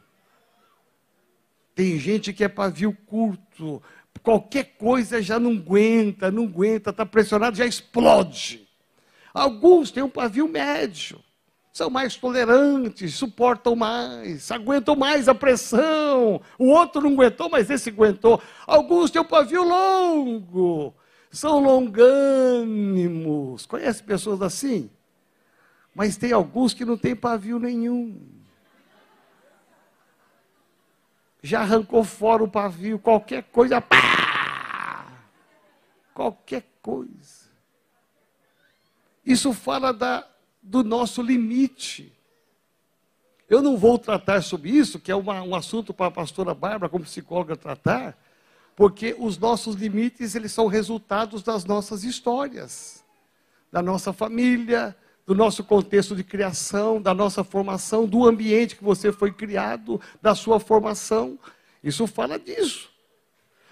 Tem 1.75 1.99
gente 1.99 2.31
que 2.31 2.45
é 2.45 2.47
pavio 2.47 2.97
curto. 3.05 3.83
Qualquer 4.23 4.77
coisa 4.77 5.21
já 5.21 5.37
não 5.37 5.51
aguenta, 5.51 6.31
não 6.31 6.45
aguenta, 6.45 6.91
está 6.91 7.05
pressionado, 7.05 7.57
já 7.57 7.65
explode. 7.65 8.65
Alguns 9.33 9.91
têm 9.91 10.01
um 10.01 10.09
pavio 10.09 10.47
médio 10.47 11.24
são 11.75 11.89
mais 11.89 12.15
tolerantes, 12.15 13.15
suportam 13.15 13.75
mais, 13.75 14.49
aguentam 14.49 14.95
mais 14.95 15.27
a 15.27 15.35
pressão. 15.35 16.41
O 16.57 16.69
outro 16.69 17.01
não 17.01 17.11
aguentou, 17.11 17.49
mas 17.49 17.69
esse 17.69 17.89
aguentou. 17.89 18.41
Alguns 18.65 19.11
têm 19.11 19.21
o 19.21 19.25
pavio 19.25 19.61
longo, 19.61 20.95
são 21.29 21.59
longânimos. 21.59 23.65
Conhece 23.65 24.01
pessoas 24.01 24.41
assim? 24.41 24.89
Mas 25.93 26.15
tem 26.15 26.31
alguns 26.31 26.73
que 26.73 26.85
não 26.85 26.97
têm 26.97 27.13
pavio 27.13 27.59
nenhum. 27.59 28.21
Já 31.43 31.59
arrancou 31.59 32.05
fora 32.05 32.41
o 32.41 32.47
pavio, 32.47 32.97
qualquer 32.97 33.43
coisa, 33.51 33.81
pá! 33.81 35.07
qualquer 36.13 36.63
coisa. 36.81 37.49
Isso 39.25 39.51
fala 39.51 39.91
da, 39.91 40.25
do 40.65 40.83
nosso 40.83 41.21
limite. 41.21 42.11
Eu 43.47 43.61
não 43.61 43.77
vou 43.77 43.99
tratar 43.99 44.41
sobre 44.41 44.71
isso, 44.71 44.99
que 44.99 45.11
é 45.11 45.15
uma, 45.15 45.41
um 45.43 45.53
assunto 45.53 45.93
para 45.93 46.07
a 46.07 46.11
pastora 46.11 46.53
Bárbara, 46.53 46.89
como 46.89 47.03
psicóloga, 47.03 47.55
tratar, 47.55 48.17
porque 48.75 49.15
os 49.17 49.37
nossos 49.37 49.75
limites, 49.75 50.33
eles 50.33 50.51
são 50.51 50.65
resultados 50.65 51.43
das 51.43 51.63
nossas 51.63 52.03
histórias, 52.03 53.03
da 53.71 53.81
nossa 53.81 54.11
família, 54.11 54.95
do 55.25 55.35
nosso 55.35 55.63
contexto 55.63 56.15
de 56.15 56.23
criação, 56.23 56.99
da 56.99 57.13
nossa 57.13 57.43
formação, 57.43 58.07
do 58.07 58.25
ambiente 58.25 58.75
que 58.75 58.83
você 58.83 59.11
foi 59.11 59.31
criado, 59.31 60.01
da 60.21 60.33
sua 60.33 60.59
formação. 60.59 61.37
Isso 61.83 62.07
fala 62.07 62.39
disso. 62.39 62.89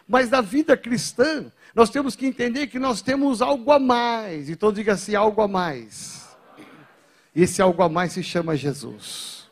Mas 0.07 0.29
na 0.29 0.41
vida 0.41 0.77
cristã, 0.77 1.51
nós 1.73 1.89
temos 1.89 2.15
que 2.15 2.25
entender 2.27 2.67
que 2.67 2.77
nós 2.77 3.01
temos 3.01 3.41
algo 3.41 3.71
a 3.71 3.79
mais. 3.79 4.49
Então 4.49 4.71
diga 4.71 4.93
assim, 4.93 5.15
algo 5.15 5.41
a 5.41 5.47
mais. 5.47 6.22
Esse 7.35 7.61
algo 7.61 7.81
a 7.81 7.89
mais 7.89 8.13
se 8.13 8.23
chama 8.23 8.55
Jesus. 8.55 9.49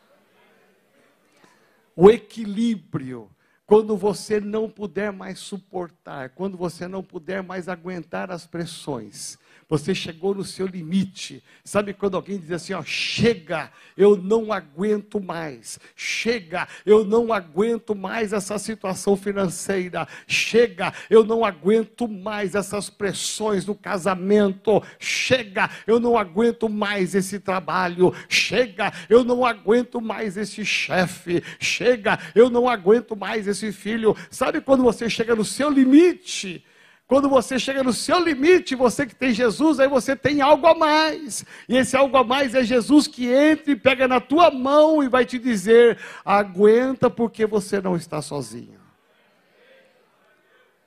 O 1.94 2.10
equilíbrio 2.10 3.30
quando 3.72 3.96
você 3.96 4.38
não 4.38 4.68
puder 4.68 5.10
mais 5.10 5.38
suportar, 5.38 6.28
quando 6.30 6.58
você 6.58 6.86
não 6.86 7.02
puder 7.02 7.42
mais 7.42 7.70
aguentar 7.70 8.30
as 8.30 8.46
pressões, 8.46 9.38
você 9.72 9.94
chegou 9.94 10.34
no 10.34 10.44
seu 10.44 10.66
limite. 10.66 11.42
Sabe 11.64 11.94
quando 11.94 12.14
alguém 12.14 12.38
diz 12.38 12.52
assim, 12.52 12.74
ó, 12.74 12.82
chega, 12.82 13.72
eu 13.96 14.18
não 14.18 14.52
aguento 14.52 15.18
mais. 15.18 15.80
Chega, 15.96 16.68
eu 16.84 17.06
não 17.06 17.32
aguento 17.32 17.94
mais 17.94 18.34
essa 18.34 18.58
situação 18.58 19.16
financeira. 19.16 20.06
Chega, 20.26 20.92
eu 21.08 21.24
não 21.24 21.42
aguento 21.42 22.06
mais 22.06 22.54
essas 22.54 22.90
pressões 22.90 23.64
do 23.64 23.74
casamento. 23.74 24.82
Chega, 24.98 25.70
eu 25.86 25.98
não 25.98 26.18
aguento 26.18 26.68
mais 26.68 27.14
esse 27.14 27.40
trabalho. 27.40 28.14
Chega, 28.28 28.92
eu 29.08 29.24
não 29.24 29.42
aguento 29.42 30.02
mais 30.02 30.36
esse 30.36 30.66
chefe. 30.66 31.42
Chega, 31.58 32.18
eu 32.34 32.50
não 32.50 32.68
aguento 32.68 33.16
mais 33.16 33.48
esse 33.48 33.72
filho. 33.72 34.14
Sabe 34.30 34.60
quando 34.60 34.82
você 34.82 35.08
chega 35.08 35.34
no 35.34 35.46
seu 35.46 35.70
limite? 35.70 36.62
Quando 37.12 37.28
você 37.28 37.58
chega 37.58 37.82
no 37.82 37.92
seu 37.92 38.18
limite, 38.18 38.74
você 38.74 39.04
que 39.04 39.14
tem 39.14 39.34
Jesus, 39.34 39.78
aí 39.78 39.86
você 39.86 40.16
tem 40.16 40.40
algo 40.40 40.66
a 40.66 40.74
mais. 40.74 41.44
E 41.68 41.76
esse 41.76 41.94
algo 41.94 42.16
a 42.16 42.24
mais 42.24 42.54
é 42.54 42.64
Jesus 42.64 43.06
que 43.06 43.30
entra 43.30 43.70
e 43.70 43.76
pega 43.76 44.08
na 44.08 44.18
tua 44.18 44.50
mão 44.50 45.04
e 45.04 45.10
vai 45.10 45.26
te 45.26 45.38
dizer: 45.38 45.98
aguenta 46.24 47.10
porque 47.10 47.44
você 47.44 47.82
não 47.82 47.96
está 47.96 48.22
sozinho. 48.22 48.80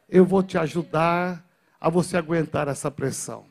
Eu 0.09 0.25
vou 0.25 0.41
te 0.41 0.57
ajudar 0.57 1.45
a 1.79 1.91
você 1.91 2.17
aguentar 2.17 2.67
essa 2.67 2.89
pressão. 2.89 3.45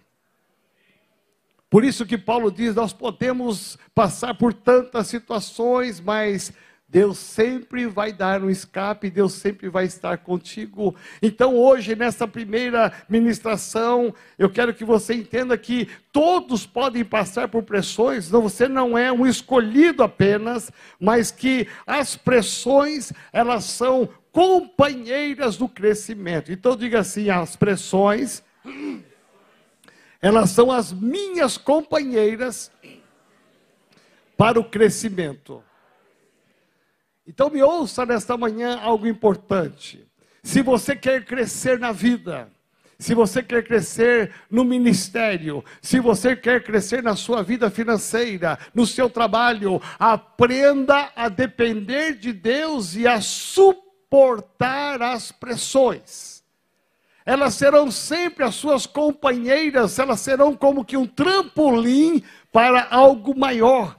Por 1.71 1.85
isso 1.85 2.04
que 2.04 2.19
Paulo 2.19 2.50
diz: 2.50 2.75
nós 2.75 2.93
podemos 2.93 3.78
passar 3.95 4.35
por 4.35 4.52
tantas 4.52 5.07
situações, 5.07 6.00
mas 6.00 6.52
Deus 6.87 7.19
sempre 7.19 7.87
vai 7.87 8.12
dar 8.12 8.43
um 8.43 8.49
escape, 8.49 9.11
Deus 9.11 9.33
sempre 9.33 9.69
vai 9.69 9.85
estar 9.85 10.19
contigo. 10.19 10.95
Então, 11.21 11.57
hoje, 11.57 11.97
nessa 11.97 12.29
primeira 12.29 12.93
ministração, 13.09 14.14
eu 14.38 14.49
quero 14.49 14.73
que 14.73 14.85
você 14.85 15.14
entenda 15.14 15.59
que 15.59 15.88
todos 16.12 16.67
podem 16.67 17.05
passar 17.05 17.49
por 17.49 17.64
pressões, 17.64 18.31
não, 18.31 18.43
você 18.43 18.69
não 18.69 18.97
é 18.97 19.11
um 19.11 19.26
escolhido 19.26 20.03
apenas, 20.03 20.71
mas 21.00 21.31
que 21.33 21.67
as 21.87 22.17
pressões, 22.17 23.12
elas 23.33 23.64
são 23.64 24.09
companheiras 24.31 25.57
do 25.57 25.69
crescimento. 25.69 26.53
Então, 26.53 26.76
diga 26.76 27.00
assim: 27.00 27.29
as 27.31 27.57
pressões, 27.57 28.43
elas 30.21 30.50
são 30.50 30.71
as 30.71 30.93
minhas 30.93 31.57
companheiras 31.57 32.71
para 34.37 34.61
o 34.61 34.64
crescimento. 34.64 35.62
Então 37.27 37.49
me 37.49 37.63
ouça 37.63 38.05
nesta 38.05 38.37
manhã 38.37 38.79
algo 38.81 39.07
importante. 39.07 40.07
Se 40.43 40.61
você 40.61 40.95
quer 40.95 41.25
crescer 41.25 41.79
na 41.79 41.91
vida, 41.91 42.51
se 42.99 43.15
você 43.15 43.43
quer 43.43 43.65
crescer 43.65 44.33
no 44.51 44.65
ministério, 44.65 45.65
se 45.81 45.99
você 46.01 46.37
quer 46.37 46.63
crescer 46.63 47.03
na 47.03 47.17
sua 47.17 47.43
vida 47.43 47.71
financeira, 47.71 48.59
no 48.75 48.87
seu 48.87 49.09
trabalho, 49.09 49.81
aprenda 49.99 51.11
a 51.17 51.29
depender 51.29 52.15
de 52.15 52.33
Deus 52.33 52.95
e 52.95 53.07
a 53.07 53.21
suportar 53.21 55.03
as 55.03 55.33
pressões. 55.33 56.45
Elas 57.27 57.55
serão 57.55 57.91
sempre 57.91 58.45
as 58.45 58.55
suas 58.55 58.87
companheiras, 58.87 59.99
elas 59.99 60.21
serão 60.21 60.55
como 60.55 60.85
que 60.85 60.97
um 60.97 61.07
trampolim 61.07 62.23
para 62.53 62.87
algo 62.91 63.37
maior. 63.37 63.99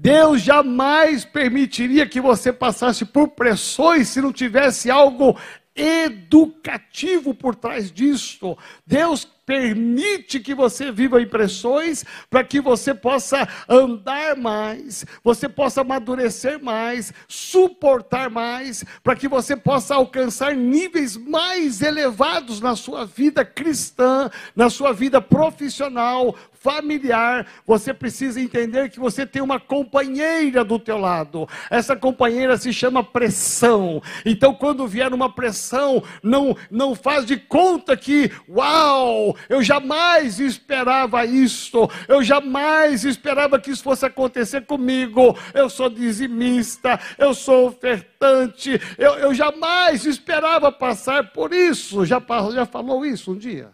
Deus 0.00 0.42
jamais 0.42 1.24
permitiria 1.24 2.06
que 2.06 2.20
você 2.20 2.52
passasse 2.52 3.04
por 3.04 3.30
pressões 3.30 4.06
se 4.06 4.20
não 4.20 4.32
tivesse 4.32 4.88
algo 4.88 5.36
educativo 5.74 7.34
por 7.34 7.56
trás 7.56 7.90
disso. 7.90 8.56
Deus 8.86 9.26
permite 9.48 10.40
que 10.40 10.54
você 10.54 10.92
viva 10.92 11.22
impressões 11.22 12.04
para 12.28 12.44
que 12.44 12.60
você 12.60 12.92
possa 12.92 13.48
andar 13.66 14.36
mais, 14.36 15.06
você 15.24 15.48
possa 15.48 15.80
amadurecer 15.80 16.62
mais, 16.62 17.14
suportar 17.26 18.28
mais, 18.28 18.84
para 19.02 19.16
que 19.16 19.26
você 19.26 19.56
possa 19.56 19.94
alcançar 19.94 20.54
níveis 20.54 21.16
mais 21.16 21.80
elevados 21.80 22.60
na 22.60 22.76
sua 22.76 23.06
vida 23.06 23.42
cristã, 23.42 24.30
na 24.54 24.68
sua 24.68 24.92
vida 24.92 25.18
profissional, 25.18 26.36
familiar, 26.60 27.46
você 27.66 27.94
precisa 27.94 28.40
entender 28.40 28.90
que 28.90 28.98
você 28.98 29.24
tem 29.24 29.40
uma 29.40 29.60
companheira 29.60 30.64
do 30.64 30.78
teu 30.78 30.98
lado. 30.98 31.48
Essa 31.70 31.94
companheira 31.96 32.56
se 32.56 32.72
chama 32.72 33.02
pressão. 33.02 34.02
Então, 34.24 34.52
quando 34.52 34.86
vier 34.86 35.12
uma 35.14 35.32
pressão, 35.32 36.02
não 36.22 36.56
não 36.70 36.94
faz 36.94 37.24
de 37.24 37.36
conta 37.36 37.96
que, 37.96 38.30
uau, 38.48 39.36
eu 39.48 39.62
jamais 39.62 40.40
esperava 40.40 41.24
isso. 41.24 41.88
Eu 42.06 42.22
jamais 42.22 43.04
esperava 43.04 43.58
que 43.58 43.70
isso 43.70 43.82
fosse 43.82 44.06
acontecer 44.06 44.66
comigo. 44.66 45.36
Eu 45.52 45.68
sou 45.68 45.88
dizimista, 45.88 46.98
eu 47.18 47.34
sou 47.34 47.68
ofertante. 47.68 48.80
Eu, 48.96 49.14
eu 49.14 49.34
jamais 49.34 50.04
esperava 50.04 50.70
passar 50.72 51.32
por 51.32 51.52
isso. 51.52 52.04
Já, 52.04 52.22
já 52.54 52.66
falou 52.66 53.04
isso 53.04 53.32
um 53.32 53.36
dia? 53.36 53.70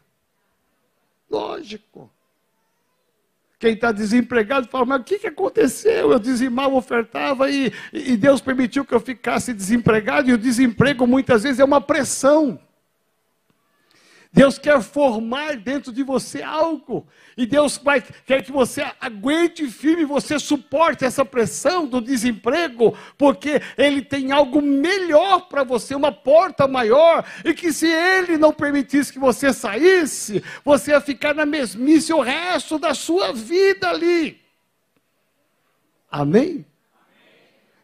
Lógico. 1.30 2.10
Quem 3.58 3.72
está 3.72 3.92
desempregado 3.92 4.68
fala, 4.68 4.84
mas 4.84 5.00
o 5.00 5.04
que, 5.04 5.18
que 5.18 5.26
aconteceu? 5.26 6.12
Eu 6.12 6.18
dizimava, 6.18 6.74
ofertava 6.74 7.50
e, 7.50 7.72
e 7.92 8.16
Deus 8.16 8.40
permitiu 8.40 8.84
que 8.84 8.94
eu 8.94 9.00
ficasse 9.00 9.54
desempregado, 9.54 10.28
e 10.28 10.34
o 10.34 10.38
desemprego 10.38 11.06
muitas 11.06 11.44
vezes 11.44 11.60
é 11.60 11.64
uma 11.64 11.80
pressão. 11.80 12.60
Deus 14.34 14.58
quer 14.58 14.82
formar 14.82 15.56
dentro 15.56 15.92
de 15.92 16.02
você 16.02 16.42
algo. 16.42 17.06
E 17.36 17.46
Deus 17.46 17.78
vai, 17.78 18.02
quer 18.26 18.42
que 18.42 18.50
você 18.50 18.84
aguente 19.00 19.64
firme, 19.68 20.04
você 20.04 20.40
suporte 20.40 21.04
essa 21.04 21.24
pressão 21.24 21.86
do 21.86 22.00
desemprego, 22.00 22.98
porque 23.16 23.62
Ele 23.78 24.02
tem 24.02 24.32
algo 24.32 24.60
melhor 24.60 25.42
para 25.42 25.62
você, 25.62 25.94
uma 25.94 26.10
porta 26.10 26.66
maior. 26.66 27.24
E 27.44 27.54
que 27.54 27.72
se 27.72 27.86
Ele 27.86 28.36
não 28.36 28.52
permitisse 28.52 29.12
que 29.12 29.20
você 29.20 29.52
saísse, 29.52 30.42
você 30.64 30.90
ia 30.90 31.00
ficar 31.00 31.32
na 31.32 31.46
mesmice 31.46 32.12
o 32.12 32.20
resto 32.20 32.76
da 32.76 32.92
sua 32.92 33.32
vida 33.32 33.88
ali. 33.88 34.40
Amém? 36.10 36.66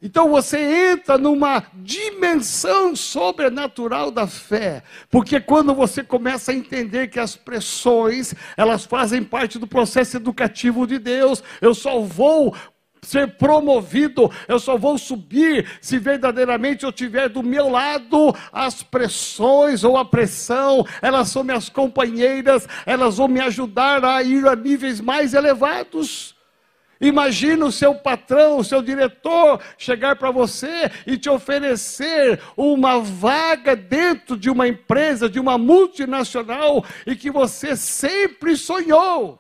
Então 0.02 0.30
você 0.30 0.92
entra 0.92 1.18
numa 1.18 1.62
dimensão 1.74 2.96
sobrenatural 2.96 4.10
da 4.10 4.26
fé, 4.26 4.82
porque 5.10 5.38
quando 5.38 5.74
você 5.74 6.02
começa 6.02 6.52
a 6.52 6.54
entender 6.54 7.08
que 7.08 7.20
as 7.20 7.36
pressões, 7.36 8.34
elas 8.56 8.86
fazem 8.86 9.22
parte 9.22 9.58
do 9.58 9.66
processo 9.66 10.16
educativo 10.16 10.86
de 10.86 10.98
Deus, 10.98 11.42
eu 11.60 11.74
só 11.74 12.00
vou 12.00 12.56
ser 13.02 13.36
promovido, 13.36 14.30
eu 14.48 14.58
só 14.58 14.76
vou 14.78 14.96
subir 14.96 15.66
se 15.82 15.98
verdadeiramente 15.98 16.84
eu 16.84 16.92
tiver 16.92 17.28
do 17.28 17.42
meu 17.42 17.68
lado 17.68 18.34
as 18.50 18.82
pressões 18.82 19.84
ou 19.84 19.98
a 19.98 20.04
pressão, 20.04 20.86
elas 21.02 21.28
são 21.28 21.44
minhas 21.44 21.68
companheiras, 21.68 22.66
elas 22.86 23.18
vão 23.18 23.28
me 23.28 23.40
ajudar 23.40 24.02
a 24.02 24.22
ir 24.22 24.46
a 24.46 24.56
níveis 24.56 24.98
mais 24.98 25.34
elevados. 25.34 26.39
Imagina 27.00 27.64
o 27.64 27.72
seu 27.72 27.94
patrão, 27.94 28.58
o 28.58 28.64
seu 28.64 28.82
diretor 28.82 29.58
chegar 29.78 30.16
para 30.16 30.30
você 30.30 30.90
e 31.06 31.16
te 31.16 31.30
oferecer 31.30 32.42
uma 32.54 33.00
vaga 33.00 33.74
dentro 33.74 34.36
de 34.36 34.50
uma 34.50 34.68
empresa, 34.68 35.28
de 35.28 35.40
uma 35.40 35.56
multinacional 35.56 36.84
e 37.06 37.16
que 37.16 37.30
você 37.30 37.74
sempre 37.74 38.54
sonhou. 38.54 39.38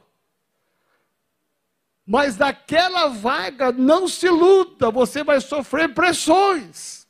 Mas 2.06 2.34
daquela 2.34 3.08
vaga 3.08 3.70
não 3.70 4.08
se 4.08 4.28
luta, 4.28 4.90
você 4.90 5.22
vai 5.22 5.40
sofrer 5.40 5.92
pressões. 5.92 7.06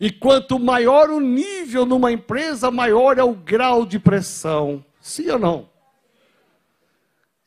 E 0.00 0.10
quanto 0.10 0.58
maior 0.58 1.10
o 1.10 1.20
nível 1.20 1.84
numa 1.86 2.10
empresa, 2.10 2.70
maior 2.70 3.18
é 3.18 3.22
o 3.22 3.34
grau 3.34 3.84
de 3.86 4.00
pressão. 4.00 4.84
Sim 5.00 5.30
ou 5.30 5.38
não? 5.38 5.70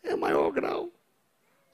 É 0.03 0.15
maior 0.15 0.47
o 0.47 0.51
grau. 0.51 0.94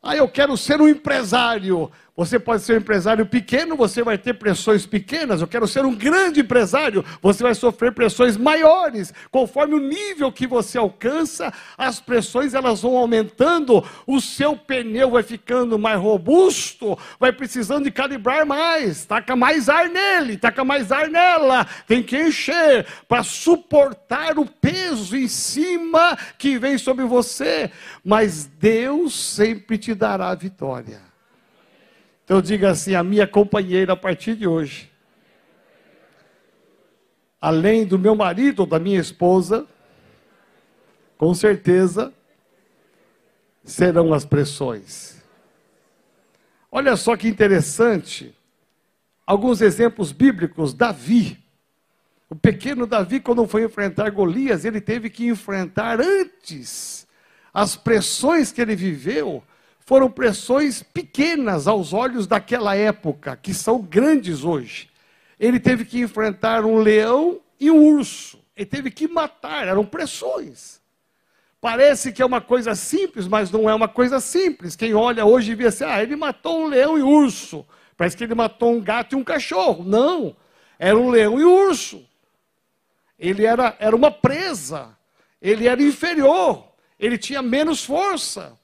Ah, 0.02 0.16
eu 0.16 0.28
quero 0.28 0.58
ser 0.58 0.82
um 0.82 0.88
empresário. 0.88 1.92
Você 2.22 2.38
pode 2.38 2.62
ser 2.62 2.74
um 2.74 2.78
empresário 2.78 3.26
pequeno, 3.26 3.76
você 3.76 4.04
vai 4.04 4.16
ter 4.16 4.36
pressões 4.36 4.86
pequenas. 4.86 5.42
Eu 5.42 5.48
quero 5.48 5.68
ser 5.68 5.84
um 5.84 5.96
grande 5.96 6.42
empresário, 6.42 7.04
você 7.20 7.42
vai 7.42 7.56
sofrer 7.56 7.94
pressões 7.94 8.38
maiores. 8.38 9.12
Conforme 9.32 9.74
o 9.74 9.80
nível 9.80 10.32
que 10.32 10.46
você 10.46 10.78
alcança, 10.78 11.52
as 11.76 12.00
pressões 12.00 12.54
elas 12.54 12.84
vão 12.84 12.96
aumentando, 12.96 13.84
o 14.06 14.22
seu 14.22 14.56
pneu 14.56 15.10
vai 15.10 15.24
ficando 15.24 15.80
mais 15.80 16.00
robusto, 16.00 16.96
vai 17.20 17.32
precisando 17.34 17.86
de 17.86 17.92
calibrar 17.92 18.46
mais, 18.46 19.04
taca 19.04 19.36
mais 19.36 19.68
ar 19.68 19.90
nele, 19.90 20.38
taca 20.38 20.64
mais 20.64 20.92
ar 20.92 21.10
nela, 21.10 21.66
tem 21.88 22.04
que 22.04 22.16
encher 22.16 22.86
para 23.08 23.24
suportar 23.24 24.38
o 24.38 24.46
peso 24.46 25.18
em 25.18 25.28
cima 25.28 26.16
que 26.38 26.60
vem 26.60 26.78
sobre 26.78 27.04
você. 27.04 27.72
Mas 28.06 28.46
Deus 28.46 29.16
sempre 29.16 29.80
te 29.80 29.96
dará 29.96 30.30
a 30.30 30.36
vitória. 30.36 31.11
Então 32.32 32.42
diga 32.42 32.70
assim: 32.70 32.96
a 32.96 33.04
minha 33.04 33.28
companheira 33.28 33.92
a 33.92 33.96
partir 33.98 34.36
de 34.36 34.48
hoje, 34.48 34.90
além 37.42 37.86
do 37.86 38.00
meu 38.00 38.16
marido 38.16 38.62
ou 38.62 38.66
da 38.66 38.80
minha 38.80 39.02
esposa, 39.02 39.68
com 41.18 41.34
certeza 41.34 42.14
serão 43.66 44.14
as 44.14 44.24
pressões. 44.24 45.22
Olha 46.72 46.96
só 46.96 47.18
que 47.18 47.28
interessante, 47.28 48.34
alguns 49.28 49.60
exemplos 49.60 50.14
bíblicos. 50.14 50.74
Davi, 50.74 51.38
o 52.30 52.36
pequeno 52.38 52.88
Davi, 52.88 53.20
quando 53.20 53.46
foi 53.46 53.66
enfrentar 53.66 54.10
Golias, 54.10 54.64
ele 54.64 54.80
teve 54.80 55.10
que 55.10 55.28
enfrentar 55.28 56.00
antes 56.00 57.06
as 57.54 57.76
pressões 57.76 58.54
que 58.54 58.62
ele 58.62 58.74
viveu 58.74 59.44
foram 59.92 60.10
pressões 60.10 60.82
pequenas 60.82 61.68
aos 61.68 61.92
olhos 61.92 62.26
daquela 62.26 62.74
época, 62.74 63.36
que 63.36 63.54
são 63.54 63.82
grandes 63.82 64.46
hoje. 64.46 64.90
Ele 65.38 65.60
teve 65.60 65.84
que 65.84 66.00
enfrentar 66.00 66.64
um 66.64 66.78
leão 66.78 67.42
e 67.60 67.70
um 67.70 67.98
urso. 67.98 68.40
Ele 68.56 68.68
teve 68.68 68.90
que 68.90 69.06
matar, 69.06 69.68
eram 69.68 69.86
pressões. 69.86 70.80
Parece 71.60 72.14
que 72.14 72.22
é 72.22 72.26
uma 72.26 72.40
coisa 72.40 72.74
simples, 72.74 73.28
mas 73.28 73.52
não 73.52 73.70
é 73.70 73.76
uma 73.76 73.90
coisa 73.90 74.22
simples. 74.22 74.78
Quem 74.78 74.94
olha 74.94 75.26
hoje 75.26 75.54
vê 75.56 75.68
assim: 75.68 75.84
ah, 75.84 76.02
ele 76.02 76.16
matou 76.16 76.62
um 76.62 76.68
leão 76.68 76.98
e 76.98 77.04
um 77.04 77.10
urso. 77.10 77.66
Parece 77.98 78.16
que 78.16 78.24
ele 78.24 78.34
matou 78.34 78.72
um 78.72 78.80
gato 78.80 79.12
e 79.12 79.18
um 79.18 79.26
cachorro. 79.26 79.84
Não, 79.84 80.34
era 80.80 80.98
um 80.98 81.10
leão 81.10 81.38
e 81.38 81.44
um 81.44 81.68
urso. 81.68 82.02
Ele 83.20 83.46
era, 83.46 83.76
era 83.78 83.94
uma 83.94 84.10
presa. 84.10 84.98
Ele 85.42 85.68
era 85.68 85.84
inferior. 85.84 86.66
Ele 86.98 87.18
tinha 87.18 87.42
menos 87.42 87.84
força. 87.84 88.58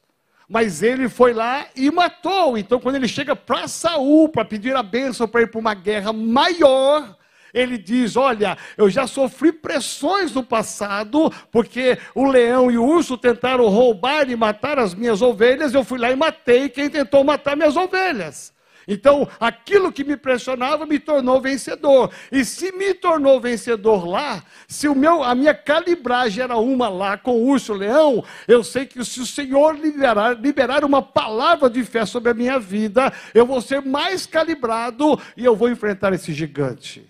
Mas 0.48 0.82
ele 0.82 1.10
foi 1.10 1.34
lá 1.34 1.68
e 1.76 1.92
matou. 1.92 2.58
Então, 2.58 2.80
quando 2.80 2.96
ele 2.96 3.08
chega 3.08 3.36
para 3.36 3.68
Saul 3.68 4.30
para 4.30 4.46
pedir 4.46 4.76
a 4.76 4.84
bênção 4.84 5.28
para 5.28 5.42
ir 5.42 5.52
para 5.52 5.60
uma 5.60 5.74
guerra 5.74 6.14
maior, 6.14 7.18
ele 7.54 7.78
diz: 7.78 8.16
Olha, 8.16 8.58
eu 8.78 8.90
já 8.90 9.08
sofri 9.08 9.52
pressões 9.52 10.34
no 10.34 10.44
passado, 10.44 11.32
porque 11.52 11.98
o 12.16 12.26
leão 12.26 12.72
e 12.72 12.78
o 12.78 12.86
urso 12.86 13.18
tentaram 13.18 13.68
roubar 13.68 14.30
e 14.30 14.36
matar 14.36 14.80
as 14.80 14.94
minhas 14.94 15.22
ovelhas. 15.22 15.74
Eu 15.74 15.84
fui 15.84 16.00
lá 16.00 16.12
e 16.12 16.16
matei 16.16 16.70
quem 16.70 16.90
tentou 16.90 17.24
matar 17.24 17.58
minhas 17.58 17.76
ovelhas. 17.76 18.54
Então, 18.88 19.28
aquilo 19.40 19.92
que 19.92 20.04
me 20.04 20.16
pressionava 20.16 20.86
me 20.86 20.98
tornou 20.98 21.42
vencedor. 21.42 22.10
E 22.32 22.46
se 22.46 22.72
me 22.72 22.94
tornou 22.94 23.42
vencedor 23.42 24.08
lá, 24.08 24.44
se 24.68 24.88
o 24.88 24.96
meu, 24.96 25.24
a 25.24 25.36
minha 25.36 25.54
calibragem 25.54 26.44
era 26.44 26.56
uma 26.56 26.88
lá 26.88 27.18
com 27.18 27.32
o 27.32 27.48
urso 27.48 27.74
leão, 27.74 28.24
eu 28.48 28.64
sei 28.64 28.86
que 28.86 29.04
se 29.04 29.20
o 29.20 29.26
Senhor 29.26 29.78
liberar, 29.78 30.40
liberar 30.40 30.86
uma 30.86 31.02
palavra 31.02 31.70
de 31.70 31.84
fé 31.84 32.06
sobre 32.06 32.32
a 32.32 32.34
minha 32.34 32.58
vida, 32.58 33.12
eu 33.34 33.46
vou 33.46 33.60
ser 33.60 33.82
mais 33.82 34.26
calibrado 34.26 35.20
e 35.36 35.44
eu 35.44 35.56
vou 35.56 35.70
enfrentar 35.70 36.14
esse 36.14 36.34
gigante. 36.34 37.06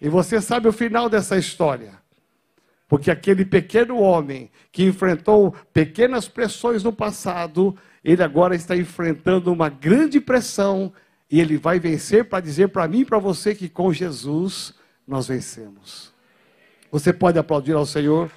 E 0.00 0.08
você 0.08 0.40
sabe 0.40 0.68
o 0.68 0.72
final 0.72 1.08
dessa 1.08 1.36
história. 1.36 1.97
Porque 2.88 3.10
aquele 3.10 3.44
pequeno 3.44 3.98
homem 4.00 4.50
que 4.72 4.84
enfrentou 4.84 5.54
pequenas 5.72 6.26
pressões 6.26 6.82
no 6.82 6.92
passado, 6.92 7.76
ele 8.02 8.22
agora 8.22 8.56
está 8.56 8.74
enfrentando 8.74 9.52
uma 9.52 9.68
grande 9.68 10.18
pressão 10.20 10.90
e 11.30 11.38
ele 11.38 11.58
vai 11.58 11.78
vencer 11.78 12.24
para 12.24 12.40
dizer 12.40 12.68
para 12.68 12.88
mim 12.88 13.00
e 13.00 13.04
para 13.04 13.18
você 13.18 13.54
que 13.54 13.68
com 13.68 13.92
Jesus 13.92 14.74
nós 15.06 15.28
vencemos. 15.28 16.14
Você 16.90 17.12
pode 17.12 17.38
aplaudir 17.38 17.74
ao 17.74 17.84
Senhor? 17.84 18.30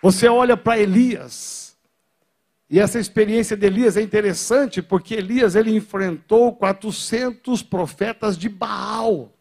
Você 0.00 0.28
olha 0.28 0.56
para 0.56 0.80
Elias, 0.80 1.61
e 2.72 2.80
essa 2.80 2.98
experiência 2.98 3.56
de 3.56 3.66
Elias 3.66 3.96
é 3.96 4.02
interessante 4.02 4.82
porque 4.82 5.14
Elias 5.14 5.54
ele 5.54 5.76
enfrentou 5.76 6.52
400 6.52 7.62
profetas 7.62 8.36
de 8.36 8.48
Baal 8.48 9.32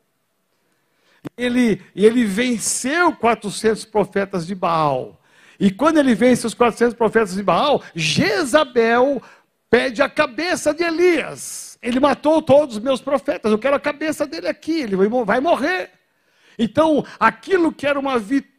ele, 1.37 1.81
ele 1.95 2.25
venceu 2.25 3.13
400 3.15 3.85
profetas 3.85 4.45
de 4.45 4.55
Baal. 4.55 5.19
E 5.59 5.69
quando 5.69 5.97
ele 5.97 6.15
vence 6.15 6.45
os 6.47 6.53
400 6.53 6.95
profetas 6.95 7.35
de 7.35 7.43
Baal, 7.43 7.83
Jezabel 7.93 9.21
pede 9.69 10.01
a 10.01 10.09
cabeça 10.09 10.73
de 10.73 10.83
Elias. 10.83 11.77
Ele 11.81 11.99
matou 11.99 12.41
todos 12.41 12.77
os 12.77 12.83
meus 12.83 13.01
profetas, 13.01 13.51
eu 13.51 13.59
quero 13.59 13.75
a 13.75 13.79
cabeça 13.79 14.25
dele 14.25 14.47
aqui, 14.47 14.81
ele 14.81 14.95
vai 14.95 15.39
morrer. 15.39 15.91
Então, 16.57 17.03
aquilo 17.19 17.71
que 17.71 17.87
era 17.87 17.99
uma 17.99 18.19
vitória 18.19 18.50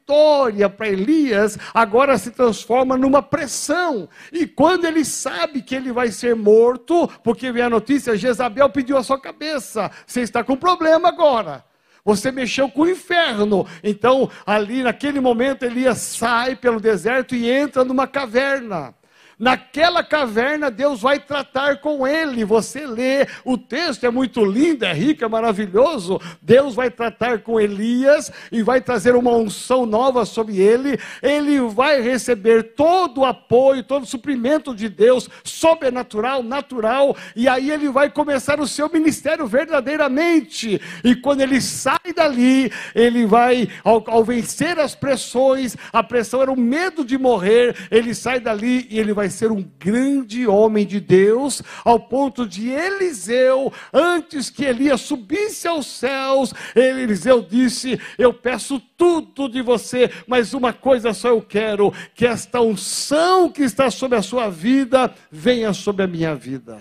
para 0.77 0.89
Elias, 0.89 1.59
agora 1.73 2.19
se 2.19 2.31
transforma 2.31 2.97
numa 2.97 3.23
pressão. 3.23 4.09
E 4.33 4.47
quando 4.47 4.85
ele 4.85 5.05
sabe 5.05 5.63
que 5.63 5.75
ele 5.75 5.93
vai 5.93 6.09
ser 6.09 6.35
morto, 6.37 7.09
porque 7.23 7.51
vem 7.51 7.63
a 7.63 7.71
notícia, 7.71 8.17
Jezabel 8.17 8.69
pediu 8.71 8.97
a 8.97 9.03
sua 9.03 9.21
cabeça, 9.21 9.91
você 10.07 10.21
está 10.21 10.45
com 10.45 10.57
problema 10.57 11.09
agora. 11.09 11.65
Você 12.05 12.33
mexeu 12.33 12.69
com 12.69 12.83
o 12.83 12.91
inferno. 12.91 13.67
Então, 13.83 14.29
ali 14.45 14.83
naquele 14.83 15.21
momento, 15.21 15.65
Elias 15.65 15.99
sai 15.99 16.57
pelo 16.57 16.81
deserto 16.81 17.35
e 17.35 17.49
entra 17.49 17.85
numa 17.85 18.09
caverna. 18.09 18.95
Naquela 19.43 20.05
caverna, 20.05 20.71
Deus 20.71 21.01
vai 21.01 21.19
tratar 21.19 21.79
com 21.79 22.07
ele. 22.07 22.45
Você 22.45 22.87
lê, 22.87 23.27
o 23.45 23.59
texto 23.59 24.05
é 24.05 24.11
muito 24.11 24.45
lindo, 24.45 24.85
é 24.85 24.93
rico, 24.93 25.25
é 25.25 25.29
maravilhoso. 25.29 26.21
Deus 26.41 26.77
vai 26.77 26.93
tratar 26.93 27.41
com 27.41 27.61
Elias 27.61 28.31
e 28.53 28.63
vai 28.63 28.81
trazer 28.81 29.17
uma 29.17 29.33
unção 29.33 29.85
nova 29.85 30.25
sobre 30.25 30.61
ele. 30.61 30.97
Ele 31.21 31.61
vai 31.63 32.01
receber 32.01 32.75
todo 32.77 33.23
o 33.23 33.25
apoio, 33.25 33.83
todo 33.83 34.05
o 34.05 34.07
suprimento 34.07 34.77
de 34.77 34.89
Deus, 34.89 35.29
sobrenatural, 35.43 36.45
natural. 36.45 37.17
E 37.35 37.49
aí 37.49 37.69
ele 37.69 37.89
vai 37.89 38.11
começar 38.11 38.61
o 38.61 38.69
seu 38.69 38.89
ministério 38.89 39.45
verdadeiramente. 39.45 40.81
E 41.03 41.17
quando 41.17 41.41
ele 41.41 41.61
sai 41.61 42.13
dali, 42.15 42.71
ele 42.95 43.27
vai, 43.27 43.69
ao, 43.83 44.05
ao 44.07 44.23
vencer 44.23 44.79
as 44.79 44.95
pressões, 44.95 45.77
a 45.93 46.01
pressão 46.01 46.43
era 46.43 46.53
o 46.53 46.57
medo 46.57 47.05
de 47.05 47.19
morrer, 47.19 47.75
ele 47.91 48.15
sai 48.15 48.39
dali 48.39 48.87
e 48.89 49.01
ele 49.01 49.13
vai 49.13 49.32
ser 49.33 49.51
um 49.51 49.69
grande 49.79 50.47
homem 50.47 50.87
de 50.87 51.01
Deus, 51.01 51.63
ao 51.85 51.99
ponto 51.99 52.47
de 52.47 52.69
Eliseu, 52.69 53.73
antes 53.93 54.49
que 54.49 54.65
Elias 54.65 55.01
subisse 55.01 55.67
aos 55.67 55.87
céus, 55.87 56.55
Eliseu 56.77 57.43
disse: 57.43 58.01
Eu 58.17 58.33
peço 58.33 58.79
tudo 58.97 59.49
de 59.49 59.61
você, 59.61 60.11
mas 60.27 60.55
uma 60.55 60.73
coisa 60.73 61.13
só 61.13 61.29
eu 61.29 61.43
quero: 61.43 61.93
que 62.15 62.27
esta 62.27 62.61
unção 62.61 63.51
que 63.51 63.63
está 63.63 63.91
sobre 63.91 64.19
a 64.19 64.23
sua 64.23 64.49
vida 64.49 65.13
venha 65.31 65.73
sobre 65.73 66.05
a 66.05 66.07
minha 66.07 66.35
vida. 66.35 66.81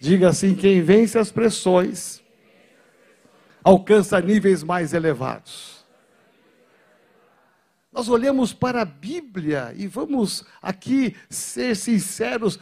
Diga 0.00 0.28
assim: 0.28 0.54
quem 0.54 0.82
vence 0.82 1.18
as 1.18 1.30
pressões 1.30 2.22
alcança 3.62 4.20
níveis 4.20 4.62
mais 4.62 4.92
elevados. 4.92 5.77
Nós 7.98 8.08
olhamos 8.08 8.52
para 8.52 8.82
a 8.82 8.84
Bíblia 8.84 9.74
e 9.76 9.88
vamos 9.88 10.44
aqui 10.62 11.16
ser 11.28 11.74
sinceros. 11.74 12.56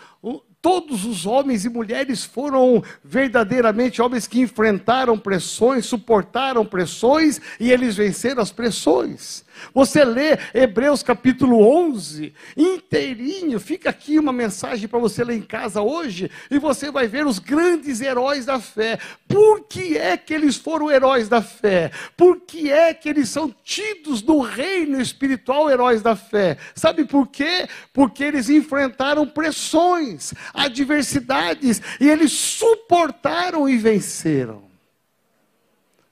Todos 0.63 1.05
os 1.05 1.27
homens 1.27 1.67
e 1.67 1.69
mulheres 1.69 2.25
foram 2.25 2.83
verdadeiramente 3.05 4.01
homens 4.01 4.27
que 4.27 4.41
enfrentaram 4.41 5.19
pressões, 5.19 5.85
suportaram 5.85 6.65
pressões 6.65 7.39
e 7.61 7.71
eles 7.71 7.97
venceram 7.97 8.41
as 8.41 8.51
pressões. 8.51 9.45
Você 9.73 10.05
lê 10.05 10.39
Hebreus 10.55 11.03
capítulo 11.03 11.61
11, 11.89 12.33
inteirinho, 12.57 13.59
fica 13.61 13.91
aqui 13.91 14.19
uma 14.19 14.33
mensagem 14.33 14.89
para 14.89 14.99
você 14.99 15.25
ler 15.25 15.37
em 15.37 15.43
casa 15.43 15.83
hoje, 15.83 16.31
e 16.51 16.59
você 16.59 16.91
vai 16.91 17.07
ver 17.07 17.27
os 17.27 17.39
grandes 17.39 18.01
heróis 18.01 18.47
da 18.47 18.59
fé. 18.61 18.99
Por 19.29 19.63
que 19.63 19.97
é 19.97 20.17
que 20.17 20.35
eles 20.35 20.57
foram 20.57 20.91
heróis 20.91 21.29
da 21.29 21.43
fé? 21.43 21.91
Por 22.17 22.41
que 22.41 22.71
é 22.71 22.93
que 22.95 23.09
eles 23.09 23.29
são 23.29 23.55
tidos 23.65 24.23
no 24.23 24.41
reino 24.41 25.01
espiritual 25.01 25.71
heróis 25.71 26.03
da 26.03 26.17
fé? 26.17 26.57
Sabe 26.75 27.05
por 27.05 27.27
quê? 27.29 27.69
Porque 27.93 28.25
eles 28.25 28.49
enfrentaram 28.49 29.27
pressões, 29.27 30.33
adversidades, 30.55 31.81
e 32.01 32.09
eles 32.09 32.33
suportaram 32.33 33.69
e 33.69 33.77
venceram. 33.77 34.65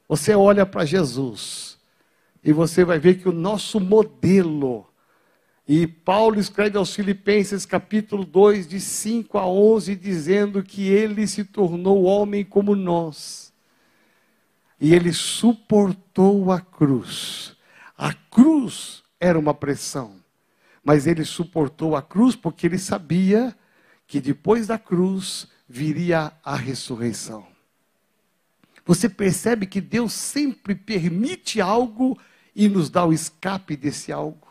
Você 0.09 0.35
olha 0.35 0.67
para 0.67 0.85
Jesus 0.85 1.74
e 2.45 2.53
você 2.53 2.85
vai 2.85 2.99
ver 2.99 3.15
que 3.15 3.29
o 3.29 3.33
nosso 3.33 3.81
modelo, 3.81 4.87
e 5.67 5.87
Paulo 5.87 6.39
escreve 6.39 6.77
aos 6.77 6.95
Filipenses, 6.95 7.65
capítulo 7.65 8.23
2, 8.23 8.69
de 8.69 8.79
5 8.79 9.39
a 9.39 9.47
11, 9.47 9.97
dizendo 9.97 10.63
que 10.63 10.87
ele 10.89 11.27
se 11.27 11.43
tornou 11.43 12.03
homem 12.03 12.45
como 12.45 12.77
nós. 12.77 13.51
E 14.79 14.93
ele 14.93 15.11
suportou 15.11 16.53
a 16.53 16.61
cruz. 16.61 17.57
A 17.97 18.13
cruz 18.13 19.03
era 19.19 19.39
uma 19.39 19.55
pressão, 19.55 20.17
mas 20.85 21.07
ele 21.07 21.25
suportou 21.25 21.97
a 21.97 22.03
cruz 22.03 22.37
porque 22.37 22.67
ele 22.67 22.79
sabia 22.79 23.57
que 24.07 24.21
depois 24.21 24.67
da 24.67 24.79
cruz 24.79 25.49
viria 25.67 26.31
a 26.45 26.57
ressurreição. 26.57 27.47
Você 28.85 29.09
percebe 29.09 29.65
que 29.65 29.81
Deus 29.81 30.13
sempre 30.13 30.75
permite 30.75 31.59
algo 31.59 32.19
e 32.55 32.69
nos 32.69 32.91
dá 32.91 33.05
o 33.05 33.13
escape 33.13 33.77
desse 33.77 34.13
algo. 34.13 34.49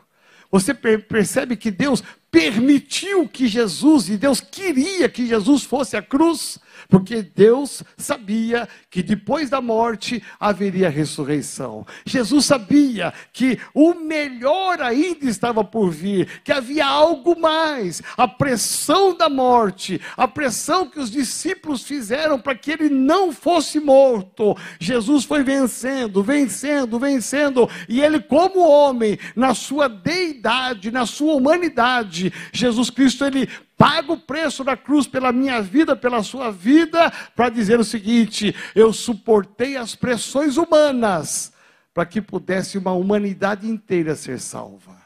Você 0.51 0.73
percebe 0.73 1.55
que 1.55 1.71
Deus 1.71 2.03
permitiu 2.29 3.27
que 3.27 3.47
Jesus, 3.47 4.09
e 4.09 4.17
Deus 4.17 4.39
queria 4.39 5.09
que 5.09 5.25
Jesus 5.25 5.63
fosse 5.63 5.97
a 5.97 6.01
cruz, 6.01 6.59
porque 6.89 7.21
Deus 7.21 7.83
sabia 7.97 8.67
que 8.89 9.01
depois 9.01 9.49
da 9.49 9.61
morte 9.61 10.23
haveria 10.39 10.89
ressurreição. 10.89 11.85
Jesus 12.05 12.45
sabia 12.45 13.13
que 13.31 13.59
o 13.73 13.93
melhor 13.93 14.81
ainda 14.81 15.25
estava 15.25 15.63
por 15.63 15.89
vir, 15.89 16.41
que 16.43 16.51
havia 16.51 16.85
algo 16.85 17.39
mais. 17.39 18.01
A 18.17 18.27
pressão 18.27 19.15
da 19.15 19.29
morte, 19.29 19.99
a 20.15 20.27
pressão 20.27 20.87
que 20.87 20.99
os 20.99 21.09
discípulos 21.09 21.83
fizeram 21.83 22.39
para 22.39 22.55
que 22.55 22.71
ele 22.71 22.89
não 22.89 23.31
fosse 23.31 23.79
morto. 23.79 24.55
Jesus 24.79 25.25
foi 25.25 25.43
vencendo, 25.43 26.23
vencendo, 26.23 26.99
vencendo, 26.99 27.69
e 27.87 28.01
ele, 28.01 28.19
como 28.19 28.67
homem, 28.67 29.17
na 29.35 29.53
sua 29.53 29.87
deidade, 29.87 30.91
na 30.91 31.05
sua 31.05 31.33
humanidade, 31.33 32.33
Jesus 32.51 32.89
Cristo, 32.89 33.25
ele 33.25 33.47
paga 33.77 34.13
o 34.13 34.19
preço 34.19 34.63
da 34.63 34.77
cruz 34.77 35.07
pela 35.07 35.31
minha 35.31 35.61
vida, 35.61 35.95
pela 35.95 36.23
sua 36.23 36.51
vida, 36.51 37.11
para 37.35 37.49
dizer 37.49 37.79
o 37.79 37.83
seguinte: 37.83 38.55
eu 38.75 38.93
suportei 38.93 39.77
as 39.77 39.95
pressões 39.95 40.57
humanas 40.57 41.53
para 41.93 42.05
que 42.05 42.21
pudesse 42.21 42.77
uma 42.77 42.91
humanidade 42.91 43.67
inteira 43.67 44.15
ser 44.15 44.39
salva. 44.39 45.01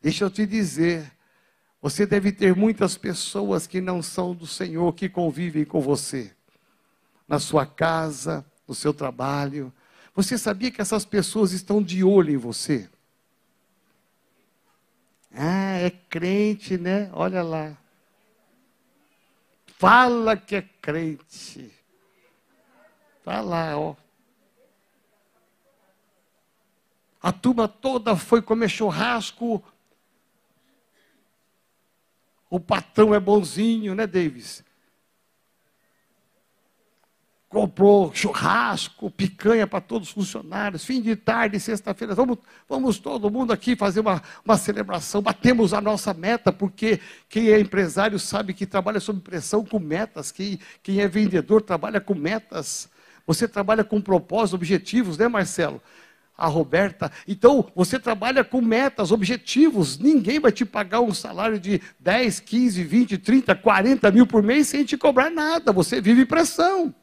Deixa 0.00 0.24
eu 0.24 0.30
te 0.30 0.46
dizer, 0.46 1.10
você 1.82 2.06
deve 2.06 2.30
ter 2.30 2.54
muitas 2.54 2.96
pessoas 2.96 3.66
que 3.66 3.80
não 3.80 4.00
são 4.00 4.34
do 4.34 4.46
Senhor, 4.46 4.92
que 4.92 5.08
convivem 5.08 5.64
com 5.64 5.80
você, 5.80 6.32
na 7.26 7.38
sua 7.38 7.66
casa, 7.66 8.44
no 8.66 8.74
seu 8.74 8.94
trabalho. 8.94 9.72
Você 10.14 10.38
sabia 10.38 10.70
que 10.70 10.80
essas 10.80 11.04
pessoas 11.04 11.52
estão 11.52 11.82
de 11.82 12.04
olho 12.04 12.32
em 12.32 12.36
você? 12.36 12.88
Ah, 15.40 15.78
é 15.78 15.90
crente, 15.90 16.76
né? 16.76 17.08
Olha 17.12 17.44
lá. 17.44 17.78
Fala 19.66 20.36
que 20.36 20.56
é 20.56 20.62
crente. 20.82 21.72
Tá 23.24 23.40
lá, 23.40 23.78
ó. 23.78 23.94
A 27.22 27.30
turma 27.30 27.68
toda 27.68 28.16
foi 28.16 28.42
comer 28.42 28.68
churrasco. 28.68 29.62
O 32.50 32.58
patrão 32.58 33.14
é 33.14 33.20
bonzinho, 33.20 33.94
né, 33.94 34.08
Davis? 34.08 34.64
Comprou 37.48 38.12
churrasco, 38.14 39.10
picanha 39.10 39.66
para 39.66 39.80
todos 39.80 40.08
os 40.08 40.14
funcionários, 40.14 40.84
fim 40.84 41.00
de 41.00 41.16
tarde, 41.16 41.58
sexta-feira, 41.58 42.14
vamos, 42.14 42.38
vamos 42.68 42.98
todo 42.98 43.30
mundo 43.30 43.52
aqui 43.52 43.74
fazer 43.74 44.00
uma, 44.00 44.22
uma 44.44 44.58
celebração, 44.58 45.22
batemos 45.22 45.72
a 45.72 45.80
nossa 45.80 46.12
meta, 46.12 46.52
porque 46.52 47.00
quem 47.28 47.48
é 47.48 47.58
empresário 47.58 48.18
sabe 48.18 48.52
que 48.52 48.66
trabalha 48.66 49.00
sob 49.00 49.20
pressão 49.20 49.64
com 49.64 49.78
metas, 49.78 50.30
quem, 50.30 50.58
quem 50.82 51.00
é 51.00 51.08
vendedor 51.08 51.62
trabalha 51.62 52.00
com 52.00 52.14
metas, 52.14 52.88
você 53.26 53.48
trabalha 53.48 53.82
com 53.82 54.00
propósitos, 54.00 54.54
objetivos, 54.54 55.16
né 55.16 55.26
Marcelo? 55.26 55.80
A 56.36 56.46
Roberta, 56.46 57.10
então 57.26 57.66
você 57.74 57.98
trabalha 57.98 58.44
com 58.44 58.60
metas, 58.60 59.10
objetivos, 59.10 59.98
ninguém 59.98 60.38
vai 60.38 60.52
te 60.52 60.64
pagar 60.64 61.00
um 61.00 61.12
salário 61.12 61.58
de 61.58 61.80
10, 61.98 62.38
15, 62.38 62.84
20, 62.84 63.18
30, 63.18 63.54
40 63.56 64.10
mil 64.12 64.24
por 64.24 64.40
mês 64.40 64.68
sem 64.68 64.84
te 64.84 64.96
cobrar 64.96 65.30
nada, 65.30 65.72
você 65.72 66.00
vive 66.00 66.24
pressão. 66.24 66.94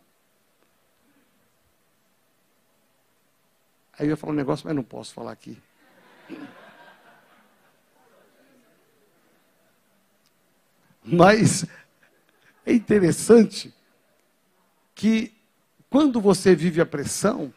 Aí 3.97 4.07
eu 4.07 4.11
ia 4.11 4.17
falar 4.17 4.33
um 4.33 4.35
negócio, 4.35 4.65
mas 4.67 4.75
não 4.75 4.83
posso 4.83 5.13
falar 5.13 5.31
aqui. 5.31 5.57
Mas 11.03 11.65
é 12.65 12.73
interessante 12.73 13.73
que 14.93 15.33
quando 15.89 16.19
você 16.19 16.55
vive 16.55 16.81
a 16.81 16.85
pressão, 16.85 17.53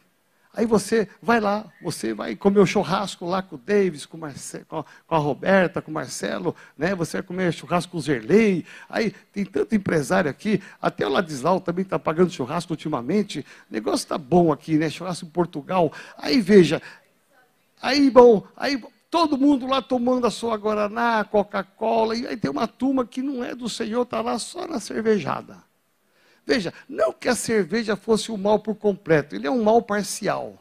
Aí 0.53 0.65
você 0.65 1.07
vai 1.21 1.39
lá, 1.39 1.71
você 1.81 2.11
vai 2.13 2.35
comer 2.35 2.59
o 2.59 2.65
churrasco 2.65 3.25
lá 3.25 3.41
com 3.41 3.55
o 3.55 3.59
Davis, 3.59 4.05
com, 4.05 4.17
Marce, 4.17 4.65
com, 4.67 4.79
a, 4.79 4.85
com 5.05 5.15
a 5.15 5.17
Roberta, 5.17 5.81
com 5.81 5.91
o 5.91 5.93
Marcelo, 5.93 6.55
né? 6.75 6.95
você 6.95 7.17
vai 7.17 7.23
comer 7.23 7.53
churrasco 7.53 7.91
com 7.91 7.97
o 7.99 8.01
Zerlei. 8.01 8.65
Aí 8.89 9.11
tem 9.31 9.45
tanto 9.45 9.75
empresário 9.75 10.29
aqui, 10.29 10.61
até 10.81 11.05
o 11.05 11.09
Ladislau 11.09 11.61
também 11.61 11.83
está 11.83 11.99
pagando 11.99 12.31
churrasco 12.31 12.73
ultimamente. 12.73 13.41
O 13.69 13.73
negócio 13.73 14.03
está 14.03 14.17
bom 14.17 14.51
aqui, 14.51 14.77
né? 14.77 14.89
Churrasco 14.89 15.25
em 15.25 15.29
Portugal. 15.29 15.93
Aí 16.17 16.41
veja, 16.41 16.81
aí 17.79 18.09
bom, 18.09 18.43
aí 18.57 18.81
todo 19.11 19.37
mundo 19.37 19.67
lá 19.67 19.83
tomando 19.83 20.25
a 20.25 20.31
sua 20.31 20.57
Guaraná, 20.57 21.23
Coca-Cola, 21.23 22.15
e 22.15 22.25
aí 22.25 22.35
tem 22.35 22.49
uma 22.49 22.67
turma 22.67 23.05
que 23.05 23.21
não 23.21 23.43
é 23.43 23.53
do 23.53 23.69
Senhor, 23.69 24.01
está 24.01 24.19
lá 24.19 24.39
só 24.39 24.67
na 24.67 24.79
cervejada. 24.79 25.68
Veja, 26.49 26.73
não 26.89 27.13
que 27.13 27.29
a 27.29 27.35
cerveja 27.35 27.95
fosse 27.95 28.31
o 28.31 28.37
mal 28.37 28.57
por 28.57 28.73
completo, 28.73 29.35
ele 29.35 29.45
é 29.45 29.51
um 29.51 29.61
mal 29.61 29.83
parcial. 29.83 30.57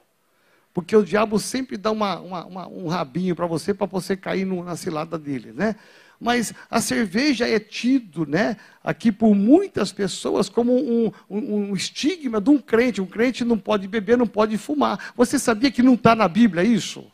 Porque 0.75 0.95
o 0.95 1.03
diabo 1.03 1.39
sempre 1.39 1.79
dá 1.79 1.91
uma, 1.91 2.21
uma, 2.21 2.45
uma, 2.45 2.69
um 2.69 2.89
rabinho 2.89 3.35
para 3.35 3.47
você, 3.47 3.73
para 3.73 3.87
você 3.87 4.15
cair 4.15 4.45
no, 4.45 4.63
na 4.63 4.77
cilada 4.77 5.19
dele, 5.19 5.51
né? 5.51 5.77
Mas 6.21 6.53
a 6.71 6.79
cerveja 6.83 7.49
é 7.49 7.59
tido, 7.59 8.27
né, 8.27 8.59
aqui 8.85 9.11
por 9.11 9.35
muitas 9.35 9.91
pessoas 9.91 10.51
como 10.51 10.77
um, 10.77 11.11
um, 11.31 11.55
um 11.55 11.75
estigma 11.75 12.39
de 12.39 12.51
um 12.51 12.59
crente. 12.59 13.01
Um 13.01 13.07
crente 13.07 13.43
não 13.43 13.57
pode 13.57 13.89
beber, 13.89 14.19
não 14.19 14.27
pode 14.27 14.59
fumar. 14.59 15.15
Você 15.17 15.39
sabia 15.39 15.71
que 15.71 15.83
não 15.83 15.95
está 15.95 16.15
na 16.15 16.29
Bíblia 16.29 16.65
isso? 16.65 17.11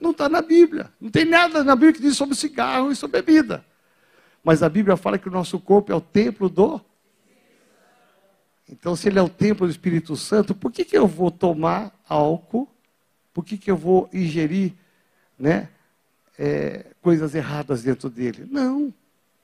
Não 0.00 0.12
está 0.12 0.26
na 0.26 0.40
Bíblia. 0.40 0.90
Não 0.98 1.10
tem 1.10 1.26
nada 1.26 1.62
na 1.62 1.76
Bíblia 1.76 1.92
que 1.92 2.00
diz 2.00 2.16
sobre 2.16 2.34
cigarro 2.34 2.90
e 2.90 2.96
sobre 2.96 3.20
bebida. 3.20 3.62
Mas 4.42 4.62
a 4.62 4.70
Bíblia 4.70 4.96
fala 4.96 5.18
que 5.18 5.28
o 5.28 5.32
nosso 5.32 5.60
corpo 5.60 5.92
é 5.92 5.94
o 5.94 6.00
templo 6.00 6.48
do 6.48 6.80
então, 8.84 8.94
se 8.94 9.08
ele 9.08 9.18
é 9.18 9.22
o 9.22 9.30
templo 9.30 9.66
do 9.66 9.70
Espírito 9.70 10.14
Santo, 10.14 10.54
por 10.54 10.70
que, 10.70 10.84
que 10.84 10.94
eu 10.94 11.06
vou 11.06 11.30
tomar 11.30 11.90
álcool? 12.06 12.68
Por 13.32 13.42
que, 13.42 13.56
que 13.56 13.70
eu 13.70 13.78
vou 13.78 14.10
ingerir 14.12 14.74
né, 15.38 15.70
é, 16.38 16.84
coisas 17.00 17.34
erradas 17.34 17.82
dentro 17.82 18.10
dele? 18.10 18.46
Não. 18.50 18.92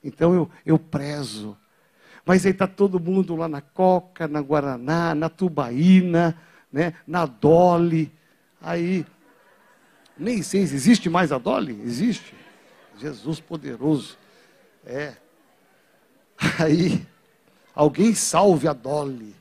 Então 0.03 0.31
eu, 0.35 0.51
eu 0.63 0.77
prezo. 0.77 1.57
Mas 2.23 2.45
aí 2.45 2.51
está 2.51 2.67
todo 2.67 2.99
mundo 2.99 3.35
lá 3.35 3.47
na 3.47 3.61
Coca, 3.61 4.27
na 4.27 4.41
Guaraná, 4.41 5.15
na 5.15 5.27
Tubaína, 5.27 6.39
né, 6.71 6.93
na 7.07 7.25
Dolly. 7.25 8.11
Aí, 8.61 9.03
nem 10.15 10.43
sei 10.43 10.67
se 10.67 10.75
existe 10.75 11.09
mais 11.09 11.31
a 11.31 11.39
Dolly? 11.39 11.81
Existe. 11.81 12.35
Jesus 12.95 13.39
poderoso. 13.39 14.19
É. 14.85 15.15
Aí, 16.59 17.07
Alguém 17.73 18.13
salve 18.13 18.67
a 18.67 18.73
Dolly. 18.73 19.35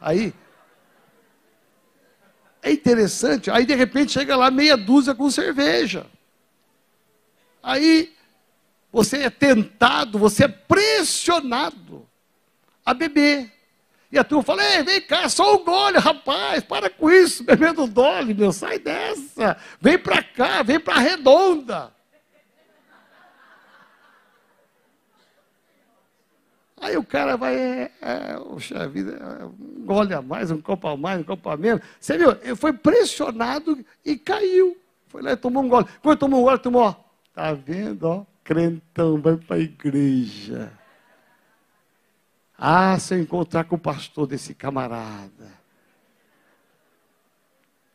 Aí, 0.00 0.34
é 2.62 2.70
interessante. 2.70 3.50
Aí, 3.50 3.64
de 3.64 3.74
repente, 3.74 4.12
chega 4.12 4.36
lá 4.36 4.50
meia 4.50 4.76
dúzia 4.76 5.14
com 5.14 5.30
cerveja. 5.30 6.06
Aí, 7.62 8.14
você 8.92 9.18
é 9.18 9.30
tentado, 9.30 10.18
você 10.18 10.44
é 10.44 10.48
pressionado 10.48 12.06
a 12.84 12.92
beber. 12.92 13.50
E 14.10 14.18
a 14.18 14.24
turma 14.24 14.42
fala: 14.42 14.62
Ei, 14.62 14.82
vem 14.82 15.00
cá, 15.00 15.28
só 15.28 15.56
um 15.56 15.64
gole, 15.64 15.98
rapaz, 15.98 16.62
para 16.62 16.90
com 16.90 17.10
isso, 17.10 17.42
bebendo 17.42 17.86
dole, 17.86 18.34
meu, 18.34 18.52
sai 18.52 18.78
dessa. 18.78 19.56
Vem 19.80 19.98
para 19.98 20.22
cá, 20.22 20.62
vem 20.62 20.78
para 20.78 20.96
a 20.96 21.00
redonda. 21.00 22.01
Aí 26.82 26.96
o 26.96 27.04
cara 27.04 27.36
vai, 27.36 27.54
é, 27.54 27.92
é, 28.00 28.88
vida, 28.88 29.46
um 29.46 29.86
gole 29.86 30.12
a 30.12 30.20
mais, 30.20 30.50
um 30.50 30.60
copo 30.60 30.88
a 30.88 30.96
mais, 30.96 31.20
um 31.20 31.22
copo 31.22 31.48
a 31.48 31.56
menos. 31.56 31.80
Você 32.00 32.18
viu? 32.18 32.32
Ele 32.42 32.56
foi 32.56 32.72
pressionado 32.72 33.78
e 34.04 34.16
caiu. 34.16 34.76
Foi 35.06 35.22
lá 35.22 35.30
e 35.30 35.36
tomou 35.36 35.62
um 35.62 35.68
gole. 35.68 35.86
Quando 36.02 36.18
tomou 36.18 36.40
um 36.40 36.42
gole, 36.42 36.58
tomou, 36.58 36.82
ó. 36.82 36.96
Tá 37.32 37.52
vendo, 37.52 38.02
ó? 38.02 38.26
Crentão, 38.42 39.22
vai 39.22 39.36
para 39.36 39.54
a 39.54 39.60
igreja. 39.60 40.72
Ah, 42.58 42.98
se 42.98 43.14
eu 43.14 43.20
encontrar 43.20 43.62
com 43.62 43.76
o 43.76 43.78
pastor 43.78 44.26
desse 44.26 44.52
camarada. 44.52 45.52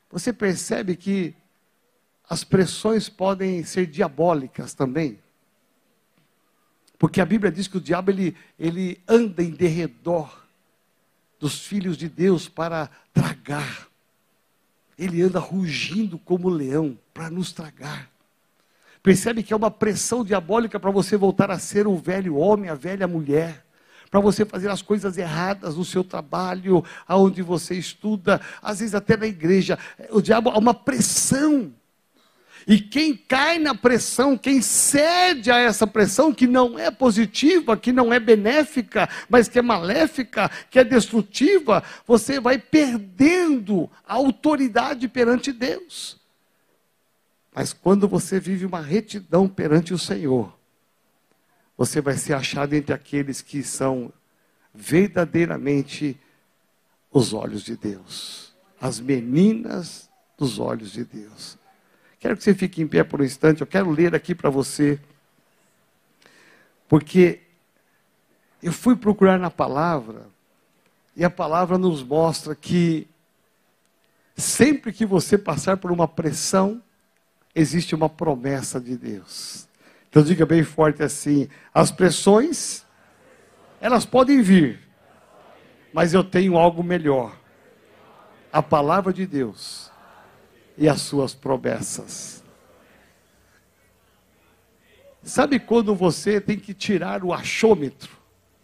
Você 0.10 0.32
percebe 0.32 0.95
que 0.95 1.36
as 2.30 2.45
pressões 2.45 3.10
podem 3.10 3.65
ser 3.65 3.86
diabólicas 3.86 4.73
também. 4.73 5.19
Porque 6.98 7.22
a 7.22 7.26
Bíblia 7.26 7.52
diz 7.52 7.68
que 7.68 7.78
o 7.78 7.82
diabo 7.82 8.12
ele, 8.12 8.36
ele 8.60 9.02
anda 9.08 9.44
em 9.44 9.52
derredor 9.52 10.46
dos 11.40 11.60
filhos 11.66 11.96
de 11.96 12.10
Deus 12.10 12.50
para 12.50 12.90
tragar. 13.14 13.88
Ele 14.98 15.22
anda 15.22 15.40
rugindo 15.40 16.18
como 16.18 16.50
leão 16.50 16.98
para 17.14 17.30
nos 17.30 17.52
tragar. 17.52 18.10
Percebe 19.04 19.44
que 19.44 19.54
é 19.54 19.56
uma 19.56 19.70
pressão 19.70 20.24
diabólica 20.24 20.80
para 20.80 20.90
você 20.90 21.16
voltar 21.16 21.52
a 21.52 21.60
ser 21.60 21.88
o 21.88 21.96
velho 21.96 22.36
homem, 22.36 22.70
a 22.70 22.76
velha 22.76 23.08
mulher. 23.08 23.64
Para 24.10 24.20
você 24.20 24.44
fazer 24.44 24.70
as 24.70 24.82
coisas 24.82 25.18
erradas 25.18 25.76
no 25.76 25.86
seu 25.86 26.04
trabalho, 26.04 26.84
aonde 27.08 27.42
você 27.42 27.76
estuda, 27.76 28.42
às 28.62 28.80
vezes 28.80 28.96
até 28.96 29.16
na 29.16 29.28
igreja. 29.28 29.78
O 30.10 30.22
diabo 30.22 30.50
há 30.50 30.58
uma 30.58 30.74
pressão 30.74 31.72
e 32.68 32.82
quem 32.82 33.16
cai 33.16 33.58
na 33.58 33.74
pressão, 33.74 34.38
quem 34.38 34.62
cede 34.62 35.50
a 35.50 35.58
essa 35.58 35.88
pressão, 35.88 36.34
que 36.34 36.46
não 36.46 36.78
é 36.78 36.92
positiva, 36.92 37.78
que 37.78 37.94
não 37.94 38.14
é 38.14 38.20
benéfica, 38.20 39.08
mas 39.30 39.48
que 39.48 39.58
é 39.58 39.62
maléfica, 39.62 40.52
que 40.70 40.78
é 40.78 40.84
destrutiva, 40.84 41.82
você 42.06 42.42
vai 42.42 42.58
perdendo 42.58 43.90
a 44.06 44.16
autoridade 44.16 45.08
perante 45.08 45.54
Deus. 45.54 46.20
Mas 47.56 47.72
quando 47.72 48.06
você 48.06 48.38
vive 48.38 48.66
uma 48.66 48.82
retidão 48.82 49.48
perante 49.48 49.94
o 49.94 49.98
Senhor, 49.98 50.54
você 51.78 52.02
vai 52.02 52.18
ser 52.18 52.34
achado 52.34 52.74
entre 52.74 52.94
aqueles 52.94 53.42
que 53.42 53.64
são 53.64 54.12
verdadeiramente 54.74 56.20
os 57.10 57.32
olhos 57.32 57.64
de 57.64 57.78
Deus, 57.78 58.54
as 58.80 59.00
meninas 59.00 60.10
dos 60.38 60.60
olhos 60.60 60.92
de 60.92 61.06
Deus. 61.06 61.58
Quero 62.20 62.36
que 62.36 62.44
você 62.44 62.54
fique 62.54 62.82
em 62.82 62.88
pé 62.88 63.04
por 63.04 63.22
um 63.22 63.24
instante, 63.24 63.62
eu 63.62 63.68
quero 63.68 63.92
ler 63.92 64.16
aqui 64.16 64.34
para 64.34 64.50
você. 64.50 65.00
Porque 66.88 67.42
eu 68.62 68.72
fui 68.74 68.96
procurar 68.96 69.38
na 69.38 69.52
palavra, 69.52 70.26
e 71.16 71.24
a 71.24 71.30
palavra 71.30 71.78
nos 71.78 72.04
mostra 72.04 72.56
que 72.56 73.08
sempre 74.36 74.92
que 74.92 75.06
você 75.06 75.38
passar 75.38 75.78
por 75.78 75.92
uma 75.92 76.08
pressão, 76.08 76.82
existe 77.54 77.94
uma 77.94 78.10
promessa 78.10 78.80
de 78.80 78.98
Deus. 78.98 79.68
Então 80.10 80.24
diga 80.24 80.46
bem 80.46 80.64
forte 80.64 81.04
assim: 81.04 81.48
as 81.74 81.92
pressões, 81.92 82.86
elas 83.80 84.06
podem 84.06 84.42
vir, 84.42 84.80
mas 85.94 86.14
eu 86.14 86.24
tenho 86.24 86.58
algo 86.58 86.84
melhor. 86.84 87.38
A 88.52 88.64
palavra 88.64 89.14
de 89.14 89.26
Deus 89.28 89.92
e 90.78 90.88
as 90.88 91.02
suas 91.02 91.34
promessas. 91.34 92.44
Sabe 95.24 95.60
quando 95.60 95.94
você 95.94 96.40
tem 96.40 96.58
que 96.58 96.74
tirar 96.74 97.24
o 97.24 97.34
achômetro? 97.34 98.16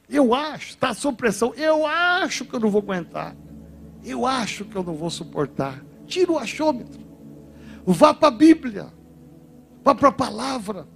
Eu 0.09 0.33
acho, 0.33 0.69
está 0.69 0.93
sob 0.93 1.17
pressão, 1.17 1.53
eu 1.55 1.85
acho 1.85 2.45
que 2.45 2.53
eu 2.53 2.59
não 2.59 2.69
vou 2.69 2.81
aguentar. 2.81 3.35
Eu 4.03 4.25
acho 4.25 4.65
que 4.65 4.75
eu 4.75 4.83
não 4.83 4.95
vou 4.95 5.09
suportar. 5.09 5.83
Tira 6.05 6.31
o 6.31 6.37
achômetro. 6.37 7.01
Vá 7.85 8.13
para 8.13 8.27
a 8.27 8.31
Bíblia. 8.31 8.93
Vá 9.83 9.95
para 9.95 10.09
a 10.09 10.11
palavra. 10.11 10.87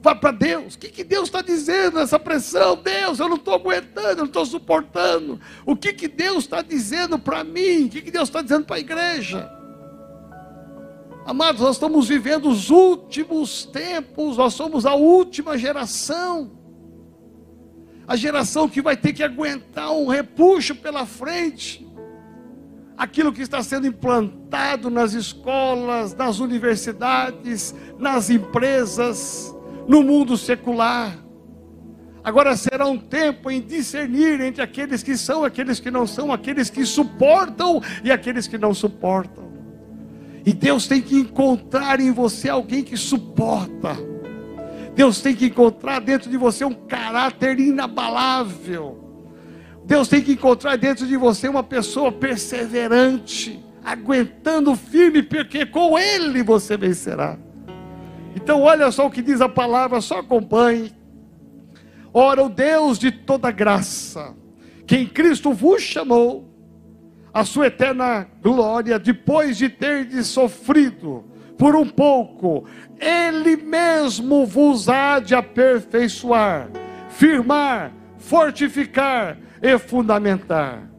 Vá 0.00 0.14
para 0.14 0.32
Deus. 0.32 0.74
O 0.74 0.78
que, 0.78 0.88
que 0.88 1.04
Deus 1.04 1.24
está 1.24 1.42
dizendo 1.42 1.98
nessa 1.98 2.18
pressão? 2.18 2.76
Deus, 2.76 3.18
eu 3.18 3.28
não 3.28 3.36
estou 3.36 3.54
aguentando, 3.54 4.08
eu 4.08 4.16
não 4.16 4.24
estou 4.24 4.44
suportando. 4.44 5.40
O 5.64 5.76
que, 5.76 5.92
que 5.92 6.08
Deus 6.08 6.44
está 6.44 6.60
dizendo 6.60 7.18
para 7.18 7.44
mim? 7.44 7.86
O 7.86 7.88
que, 7.88 8.02
que 8.02 8.10
Deus 8.10 8.28
está 8.28 8.42
dizendo 8.42 8.66
para 8.66 8.76
a 8.76 8.80
igreja? 8.80 9.61
Amados, 11.24 11.60
nós 11.60 11.76
estamos 11.76 12.08
vivendo 12.08 12.48
os 12.48 12.68
últimos 12.68 13.64
tempos, 13.64 14.36
nós 14.36 14.54
somos 14.54 14.84
a 14.84 14.94
última 14.94 15.56
geração. 15.56 16.50
A 18.08 18.16
geração 18.16 18.68
que 18.68 18.82
vai 18.82 18.96
ter 18.96 19.12
que 19.12 19.22
aguentar 19.22 19.92
um 19.92 20.08
repuxo 20.08 20.74
pela 20.74 21.06
frente. 21.06 21.86
Aquilo 22.96 23.32
que 23.32 23.40
está 23.40 23.62
sendo 23.62 23.86
implantado 23.86 24.90
nas 24.90 25.12
escolas, 25.12 26.12
nas 26.14 26.40
universidades, 26.40 27.72
nas 27.98 28.28
empresas, 28.28 29.54
no 29.86 30.02
mundo 30.02 30.36
secular. 30.36 31.16
Agora 32.24 32.56
será 32.56 32.86
um 32.86 32.98
tempo 32.98 33.48
em 33.50 33.60
discernir 33.60 34.40
entre 34.40 34.60
aqueles 34.60 35.02
que 35.02 35.16
são, 35.16 35.44
aqueles 35.44 35.78
que 35.78 35.90
não 35.90 36.06
são, 36.06 36.32
aqueles 36.32 36.68
que 36.68 36.84
suportam 36.84 37.80
e 38.02 38.10
aqueles 38.10 38.48
que 38.48 38.58
não 38.58 38.74
suportam. 38.74 39.51
E 40.44 40.52
Deus 40.52 40.86
tem 40.86 41.00
que 41.00 41.16
encontrar 41.16 42.00
em 42.00 42.10
você 42.10 42.48
alguém 42.48 42.82
que 42.82 42.96
suporta. 42.96 43.96
Deus 44.94 45.20
tem 45.20 45.34
que 45.34 45.46
encontrar 45.46 46.00
dentro 46.00 46.30
de 46.30 46.36
você 46.36 46.64
um 46.64 46.74
caráter 46.74 47.58
inabalável. 47.58 48.98
Deus 49.84 50.08
tem 50.08 50.20
que 50.20 50.32
encontrar 50.32 50.76
dentro 50.76 51.06
de 51.06 51.16
você 51.16 51.48
uma 51.48 51.62
pessoa 51.62 52.12
perseverante, 52.12 53.64
aguentando 53.84 54.74
firme, 54.76 55.22
porque 55.22 55.64
com 55.64 55.98
Ele 55.98 56.42
você 56.42 56.76
vencerá. 56.76 57.38
Então, 58.34 58.62
olha 58.62 58.90
só 58.90 59.06
o 59.06 59.10
que 59.10 59.22
diz 59.22 59.40
a 59.40 59.48
palavra, 59.48 60.00
só 60.00 60.18
acompanhe. 60.18 60.92
Ora, 62.12 62.42
o 62.42 62.48
Deus 62.48 62.98
de 62.98 63.10
toda 63.10 63.50
graça, 63.50 64.34
que 64.86 64.96
em 64.96 65.06
Cristo 65.06 65.52
vos 65.52 65.82
chamou, 65.82 66.51
a 67.32 67.44
sua 67.44 67.66
eterna 67.66 68.26
glória, 68.42 68.98
depois 68.98 69.56
de 69.56 69.68
ter 69.68 70.22
sofrido 70.22 71.24
por 71.56 71.74
um 71.76 71.86
pouco, 71.86 72.64
Ele 72.98 73.56
mesmo 73.56 74.44
vos 74.44 74.88
há 74.88 75.18
de 75.18 75.34
aperfeiçoar, 75.34 76.68
firmar, 77.08 77.92
fortificar 78.18 79.38
e 79.62 79.78
fundamentar. 79.78 80.90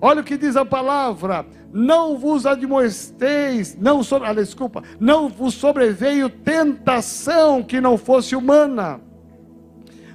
Olha 0.00 0.20
o 0.20 0.24
que 0.24 0.36
diz 0.36 0.56
a 0.56 0.64
palavra: 0.64 1.44
não 1.72 2.16
vos 2.16 2.46
admoesteis, 2.46 3.76
não 3.78 4.02
sobre, 4.02 4.28
ah, 4.28 4.34
desculpa, 4.34 4.82
não 4.98 5.28
vos 5.28 5.54
sobreveio 5.54 6.30
tentação 6.30 7.62
que 7.62 7.80
não 7.80 7.98
fosse 7.98 8.34
humana 8.34 9.00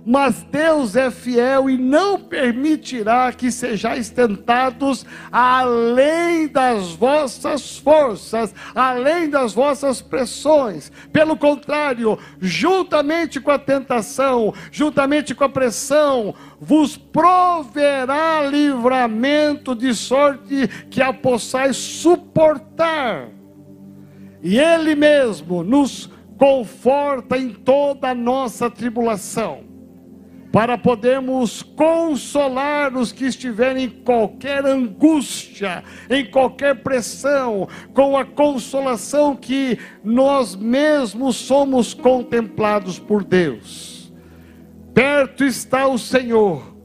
mas 0.09 0.41
Deus 0.49 0.95
é 0.95 1.11
fiel 1.11 1.69
e 1.69 1.77
não 1.77 2.17
permitirá 2.17 3.29
que 3.33 3.51
sejais 3.51 4.09
tentados 4.09 5.05
além 5.29 6.47
das 6.47 6.93
vossas 6.93 7.77
forças, 7.77 8.55
além 8.73 9.29
das 9.29 9.51
vossas 9.53 10.01
pressões. 10.01 10.89
Pelo 11.11 11.35
contrário, 11.35 12.17
juntamente 12.39 13.41
com 13.41 13.51
a 13.51 13.59
tentação, 13.59 14.53
juntamente 14.71 15.35
com 15.35 15.43
a 15.43 15.49
pressão, 15.49 16.33
vos 16.57 16.95
proverá 16.95 18.47
livramento 18.49 19.75
de 19.75 19.93
sorte 19.93 20.69
que 20.89 21.01
a 21.01 21.11
possais 21.11 21.75
suportar. 21.75 23.27
E 24.41 24.57
Ele 24.57 24.95
mesmo 24.95 25.65
nos 25.65 26.09
conforta 26.37 27.37
em 27.37 27.49
toda 27.49 28.11
a 28.11 28.15
nossa 28.15 28.69
tribulação 28.69 29.66
para 30.51 30.77
podermos 30.77 31.61
consolar 31.61 32.95
os 32.95 33.11
que 33.11 33.25
estiverem 33.25 33.85
em 33.85 33.89
qualquer 33.89 34.65
angústia, 34.65 35.83
em 36.09 36.25
qualquer 36.25 36.81
pressão, 36.81 37.67
com 37.93 38.17
a 38.17 38.25
consolação 38.25 39.35
que 39.35 39.77
nós 40.03 40.55
mesmos 40.55 41.35
somos 41.35 41.93
contemplados 41.93 42.97
por 42.97 43.23
Deus. 43.23 44.11
Perto 44.93 45.43
está 45.43 45.87
o 45.87 45.97
Senhor 45.97 46.75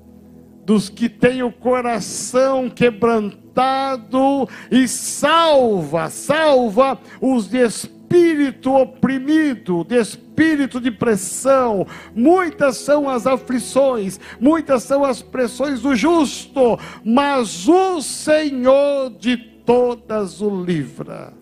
dos 0.64 0.88
que 0.88 1.08
têm 1.08 1.42
o 1.42 1.50
coração 1.50 2.68
quebrantado 2.68 4.48
e 4.70 4.86
salva, 4.86 6.08
salva 6.10 6.98
os 7.20 7.48
de 7.48 7.58
espírito 7.58 8.01
espírito 8.12 8.74
oprimido, 8.74 9.84
de 9.84 9.96
espírito 9.96 10.78
de 10.78 10.90
pressão. 10.90 11.86
Muitas 12.14 12.76
são 12.76 13.08
as 13.08 13.26
aflições, 13.26 14.20
muitas 14.38 14.82
são 14.82 15.02
as 15.02 15.22
pressões 15.22 15.80
do 15.80 15.96
justo, 15.96 16.78
mas 17.02 17.66
o 17.66 18.02
Senhor 18.02 19.10
de 19.18 19.36
todas 19.36 20.42
o 20.42 20.62
livra. 20.62 21.32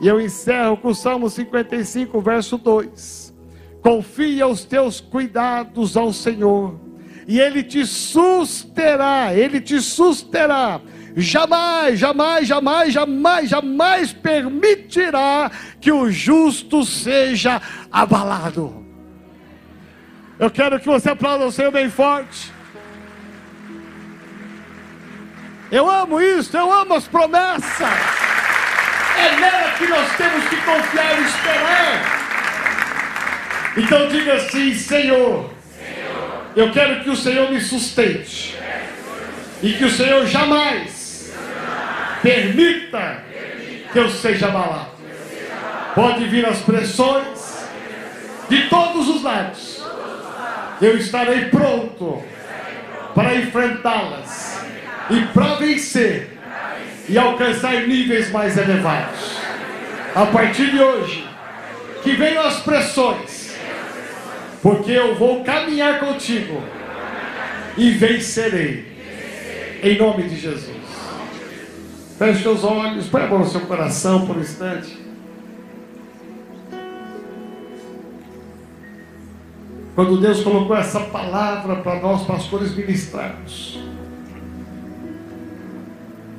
E 0.00 0.06
eu 0.06 0.20
encerro 0.20 0.76
com 0.76 0.88
o 0.88 0.94
Salmo 0.94 1.30
55, 1.30 2.20
verso 2.20 2.58
2. 2.58 3.34
Confia 3.82 4.46
os 4.46 4.64
teus 4.64 5.00
cuidados 5.00 5.96
ao 5.96 6.12
Senhor, 6.12 6.78
e 7.26 7.40
Ele 7.40 7.62
te 7.62 7.86
susterá, 7.86 9.34
Ele 9.34 9.60
te 9.60 9.80
susterá 9.80 10.80
jamais, 11.22 11.98
jamais, 11.98 12.46
jamais, 12.46 12.92
jamais, 12.92 13.48
jamais 13.48 14.12
permitirá 14.12 15.50
que 15.80 15.90
o 15.90 16.10
justo 16.10 16.84
seja 16.84 17.60
abalado. 17.90 18.86
Eu 20.38 20.50
quero 20.50 20.78
que 20.78 20.86
você 20.86 21.10
aplaude 21.10 21.44
o 21.44 21.50
Senhor 21.50 21.72
bem 21.72 21.90
forte. 21.90 22.52
Eu 25.70 25.90
amo 25.90 26.20
isso, 26.20 26.56
eu 26.56 26.72
amo 26.72 26.94
as 26.94 27.08
promessas. 27.08 27.80
É 29.18 29.36
nela 29.40 29.72
que 29.72 29.86
nós 29.88 30.16
temos 30.16 30.44
que 30.48 30.56
confiar 30.56 31.18
e 31.20 31.24
esperar. 31.24 32.18
Então 33.76 34.08
diga 34.08 34.34
assim: 34.34 34.72
Senhor, 34.74 35.50
Senhor, 35.76 36.46
eu 36.54 36.70
quero 36.72 37.02
que 37.02 37.10
o 37.10 37.16
Senhor 37.16 37.50
me 37.50 37.60
sustente. 37.60 38.56
E 39.60 39.72
que 39.72 39.84
o 39.84 39.90
Senhor 39.90 40.24
jamais 40.26 40.97
permita 42.22 43.22
que 43.92 43.98
eu 43.98 44.08
seja 44.08 44.48
abalado. 44.48 44.90
Pode 45.94 46.24
vir 46.26 46.46
as 46.46 46.58
pressões 46.60 47.66
de 48.48 48.68
todos 48.68 49.08
os 49.08 49.22
lados. 49.22 49.82
Eu 50.80 50.96
estarei 50.96 51.46
pronto 51.46 52.22
para 53.14 53.34
enfrentá-las 53.34 54.62
e 55.10 55.20
para 55.32 55.54
vencer 55.56 56.38
e 57.08 57.18
alcançar 57.18 57.86
níveis 57.86 58.30
mais 58.30 58.56
elevados. 58.56 59.38
A 60.14 60.26
partir 60.26 60.70
de 60.70 60.80
hoje, 60.80 61.28
que 62.02 62.12
venham 62.12 62.46
as 62.46 62.60
pressões, 62.60 63.56
porque 64.62 64.92
eu 64.92 65.14
vou 65.14 65.42
caminhar 65.42 66.00
contigo 66.00 66.62
e 67.76 67.90
vencerei. 67.90 68.86
Em 69.82 69.96
nome 69.96 70.24
de 70.24 70.36
Jesus. 70.36 70.77
Feche 72.18 72.42
seus 72.42 72.64
olhos, 72.64 73.06
põe 73.06 73.22
a 73.22 73.28
mão 73.28 73.38
no 73.38 73.46
seu 73.46 73.60
coração 73.60 74.26
por 74.26 74.36
um 74.36 74.40
instante. 74.40 74.98
Quando 79.94 80.20
Deus 80.20 80.42
colocou 80.42 80.76
essa 80.76 80.98
palavra 80.98 81.76
para 81.76 82.00
nós, 82.00 82.26
pastores, 82.26 82.74
ministrarmos, 82.74 83.80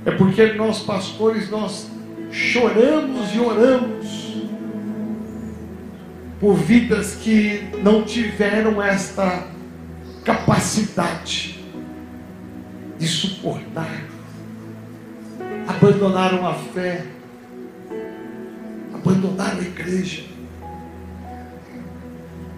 é 0.06 0.12
porque 0.12 0.54
nós, 0.54 0.82
pastores, 0.82 1.50
nós 1.50 1.90
choramos 2.30 3.34
e 3.34 3.40
oramos 3.40 4.44
por 6.42 6.56
vidas 6.56 7.16
que 7.16 7.70
não 7.82 8.04
tiveram 8.04 8.82
esta 8.82 9.48
capacidade 10.26 11.64
de 12.98 13.08
suportar, 13.08 14.04
abandonaram 15.82 16.46
a 16.46 16.54
fé, 16.54 17.06
abandonaram 18.94 19.60
a 19.60 19.62
igreja, 19.62 20.24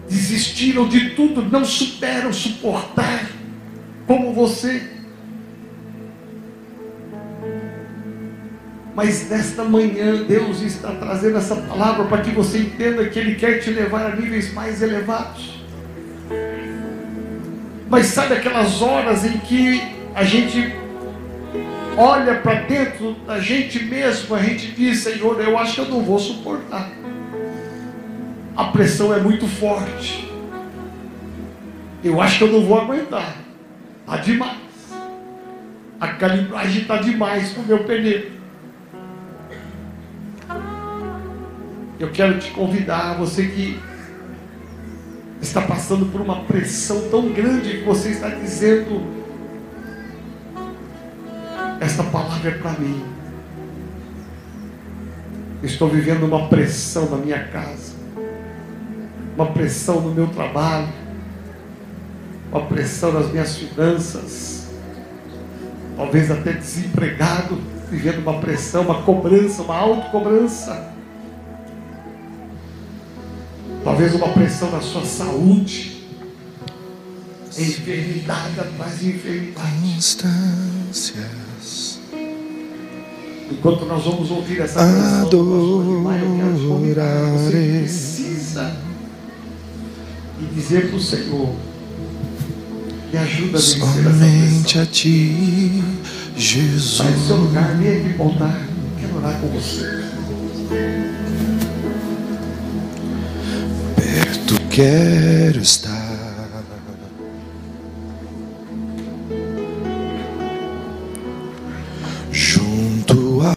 desistiram 0.08 0.88
de 0.88 1.10
tudo, 1.10 1.42
não 1.42 1.64
souberam 1.64 2.32
suportar, 2.32 3.30
como 4.08 4.34
você. 4.34 4.90
Mas 8.94 9.30
nesta 9.30 9.64
manhã 9.64 10.24
Deus 10.24 10.60
está 10.60 10.92
trazendo 10.92 11.38
essa 11.38 11.56
palavra 11.56 12.04
para 12.06 12.22
que 12.22 12.30
você 12.32 12.58
entenda 12.58 13.08
que 13.08 13.18
Ele 13.18 13.36
quer 13.36 13.60
te 13.60 13.70
levar 13.70 14.12
a 14.12 14.16
níveis 14.16 14.52
mais 14.52 14.82
elevados. 14.82 15.64
Mas 17.88 18.06
sabe 18.06 18.34
aquelas 18.34 18.82
horas 18.82 19.24
em 19.24 19.38
que 19.38 19.80
a 20.14 20.24
gente 20.24 20.81
olha 21.96 22.36
para 22.36 22.62
dentro 22.62 23.12
da 23.26 23.38
gente 23.38 23.82
mesmo, 23.84 24.34
a 24.34 24.42
gente 24.42 24.72
diz, 24.72 25.00
Senhor, 25.00 25.40
eu 25.40 25.58
acho 25.58 25.74
que 25.74 25.80
eu 25.80 25.88
não 25.88 26.02
vou 26.02 26.18
suportar. 26.18 26.90
A 28.56 28.64
pressão 28.64 29.14
é 29.14 29.20
muito 29.20 29.46
forte. 29.46 30.30
Eu 32.04 32.20
acho 32.20 32.38
que 32.38 32.44
eu 32.44 32.52
não 32.52 32.66
vou 32.66 32.80
aguentar. 32.80 33.36
Está 34.00 34.16
demais. 34.18 34.58
A 36.00 36.08
calibragem 36.08 36.82
está 36.82 36.96
demais 36.96 37.52
para 37.52 37.62
o 37.62 37.66
meu 37.66 37.84
pneu. 37.84 38.32
Eu 41.98 42.10
quero 42.10 42.38
te 42.40 42.50
convidar, 42.50 43.14
você 43.14 43.46
que 43.46 43.80
está 45.40 45.62
passando 45.62 46.06
por 46.06 46.20
uma 46.20 46.40
pressão 46.40 47.08
tão 47.08 47.28
grande 47.28 47.78
que 47.78 47.84
você 47.84 48.10
está 48.10 48.28
dizendo, 48.28 49.21
esta 51.92 52.04
palavra 52.04 52.50
é 52.50 52.54
para 52.54 52.72
mim. 52.72 53.04
Estou 55.62 55.90
vivendo 55.90 56.24
uma 56.24 56.48
pressão 56.48 57.10
na 57.10 57.18
minha 57.18 57.44
casa, 57.48 57.92
uma 59.34 59.46
pressão 59.52 60.00
no 60.00 60.14
meu 60.14 60.26
trabalho, 60.28 60.88
uma 62.50 62.62
pressão 62.62 63.12
nas 63.12 63.30
minhas 63.30 63.56
finanças, 63.56 64.68
talvez 65.94 66.30
até 66.30 66.54
desempregado, 66.54 67.60
vivendo 67.90 68.20
uma 68.20 68.40
pressão, 68.40 68.82
uma 68.84 69.02
cobrança, 69.02 69.62
uma 69.62 69.76
autocobrança. 69.76 70.92
Talvez 73.84 74.14
uma 74.14 74.28
pressão 74.28 74.70
na 74.70 74.80
sua 74.80 75.04
saúde, 75.04 76.06
enfermidade 77.58 78.60
atrás 78.60 78.98
de 78.98 79.10
enfermidade. 79.10 80.00
Enquanto 83.52 83.84
nós 83.84 84.04
vamos 84.04 84.30
ouvir 84.30 84.60
essa 84.60 84.80
canção, 84.80 85.28
você 87.38 87.50
precisa 87.50 88.76
e 90.40 90.54
dizer 90.54 90.88
para 90.88 90.96
o 90.96 91.00
Senhor, 91.00 91.54
me 93.12 93.18
ajuda 93.18 93.58
a 93.58 93.60
vencer 93.60 93.80
Somente 94.02 94.78
a 94.78 94.86
ti, 94.86 95.82
Jesus. 96.34 96.96
Sai 96.96 97.12
do 97.12 97.26
seu 97.26 97.36
lugar, 97.36 97.76
vem 97.76 98.00
aqui 98.00 98.16
voltar. 98.16 98.66
Quero 98.98 99.16
orar 99.18 99.38
com 99.38 99.48
você. 99.48 100.02
Perto 103.96 104.60
quero 104.70 105.60
estar 105.60 106.11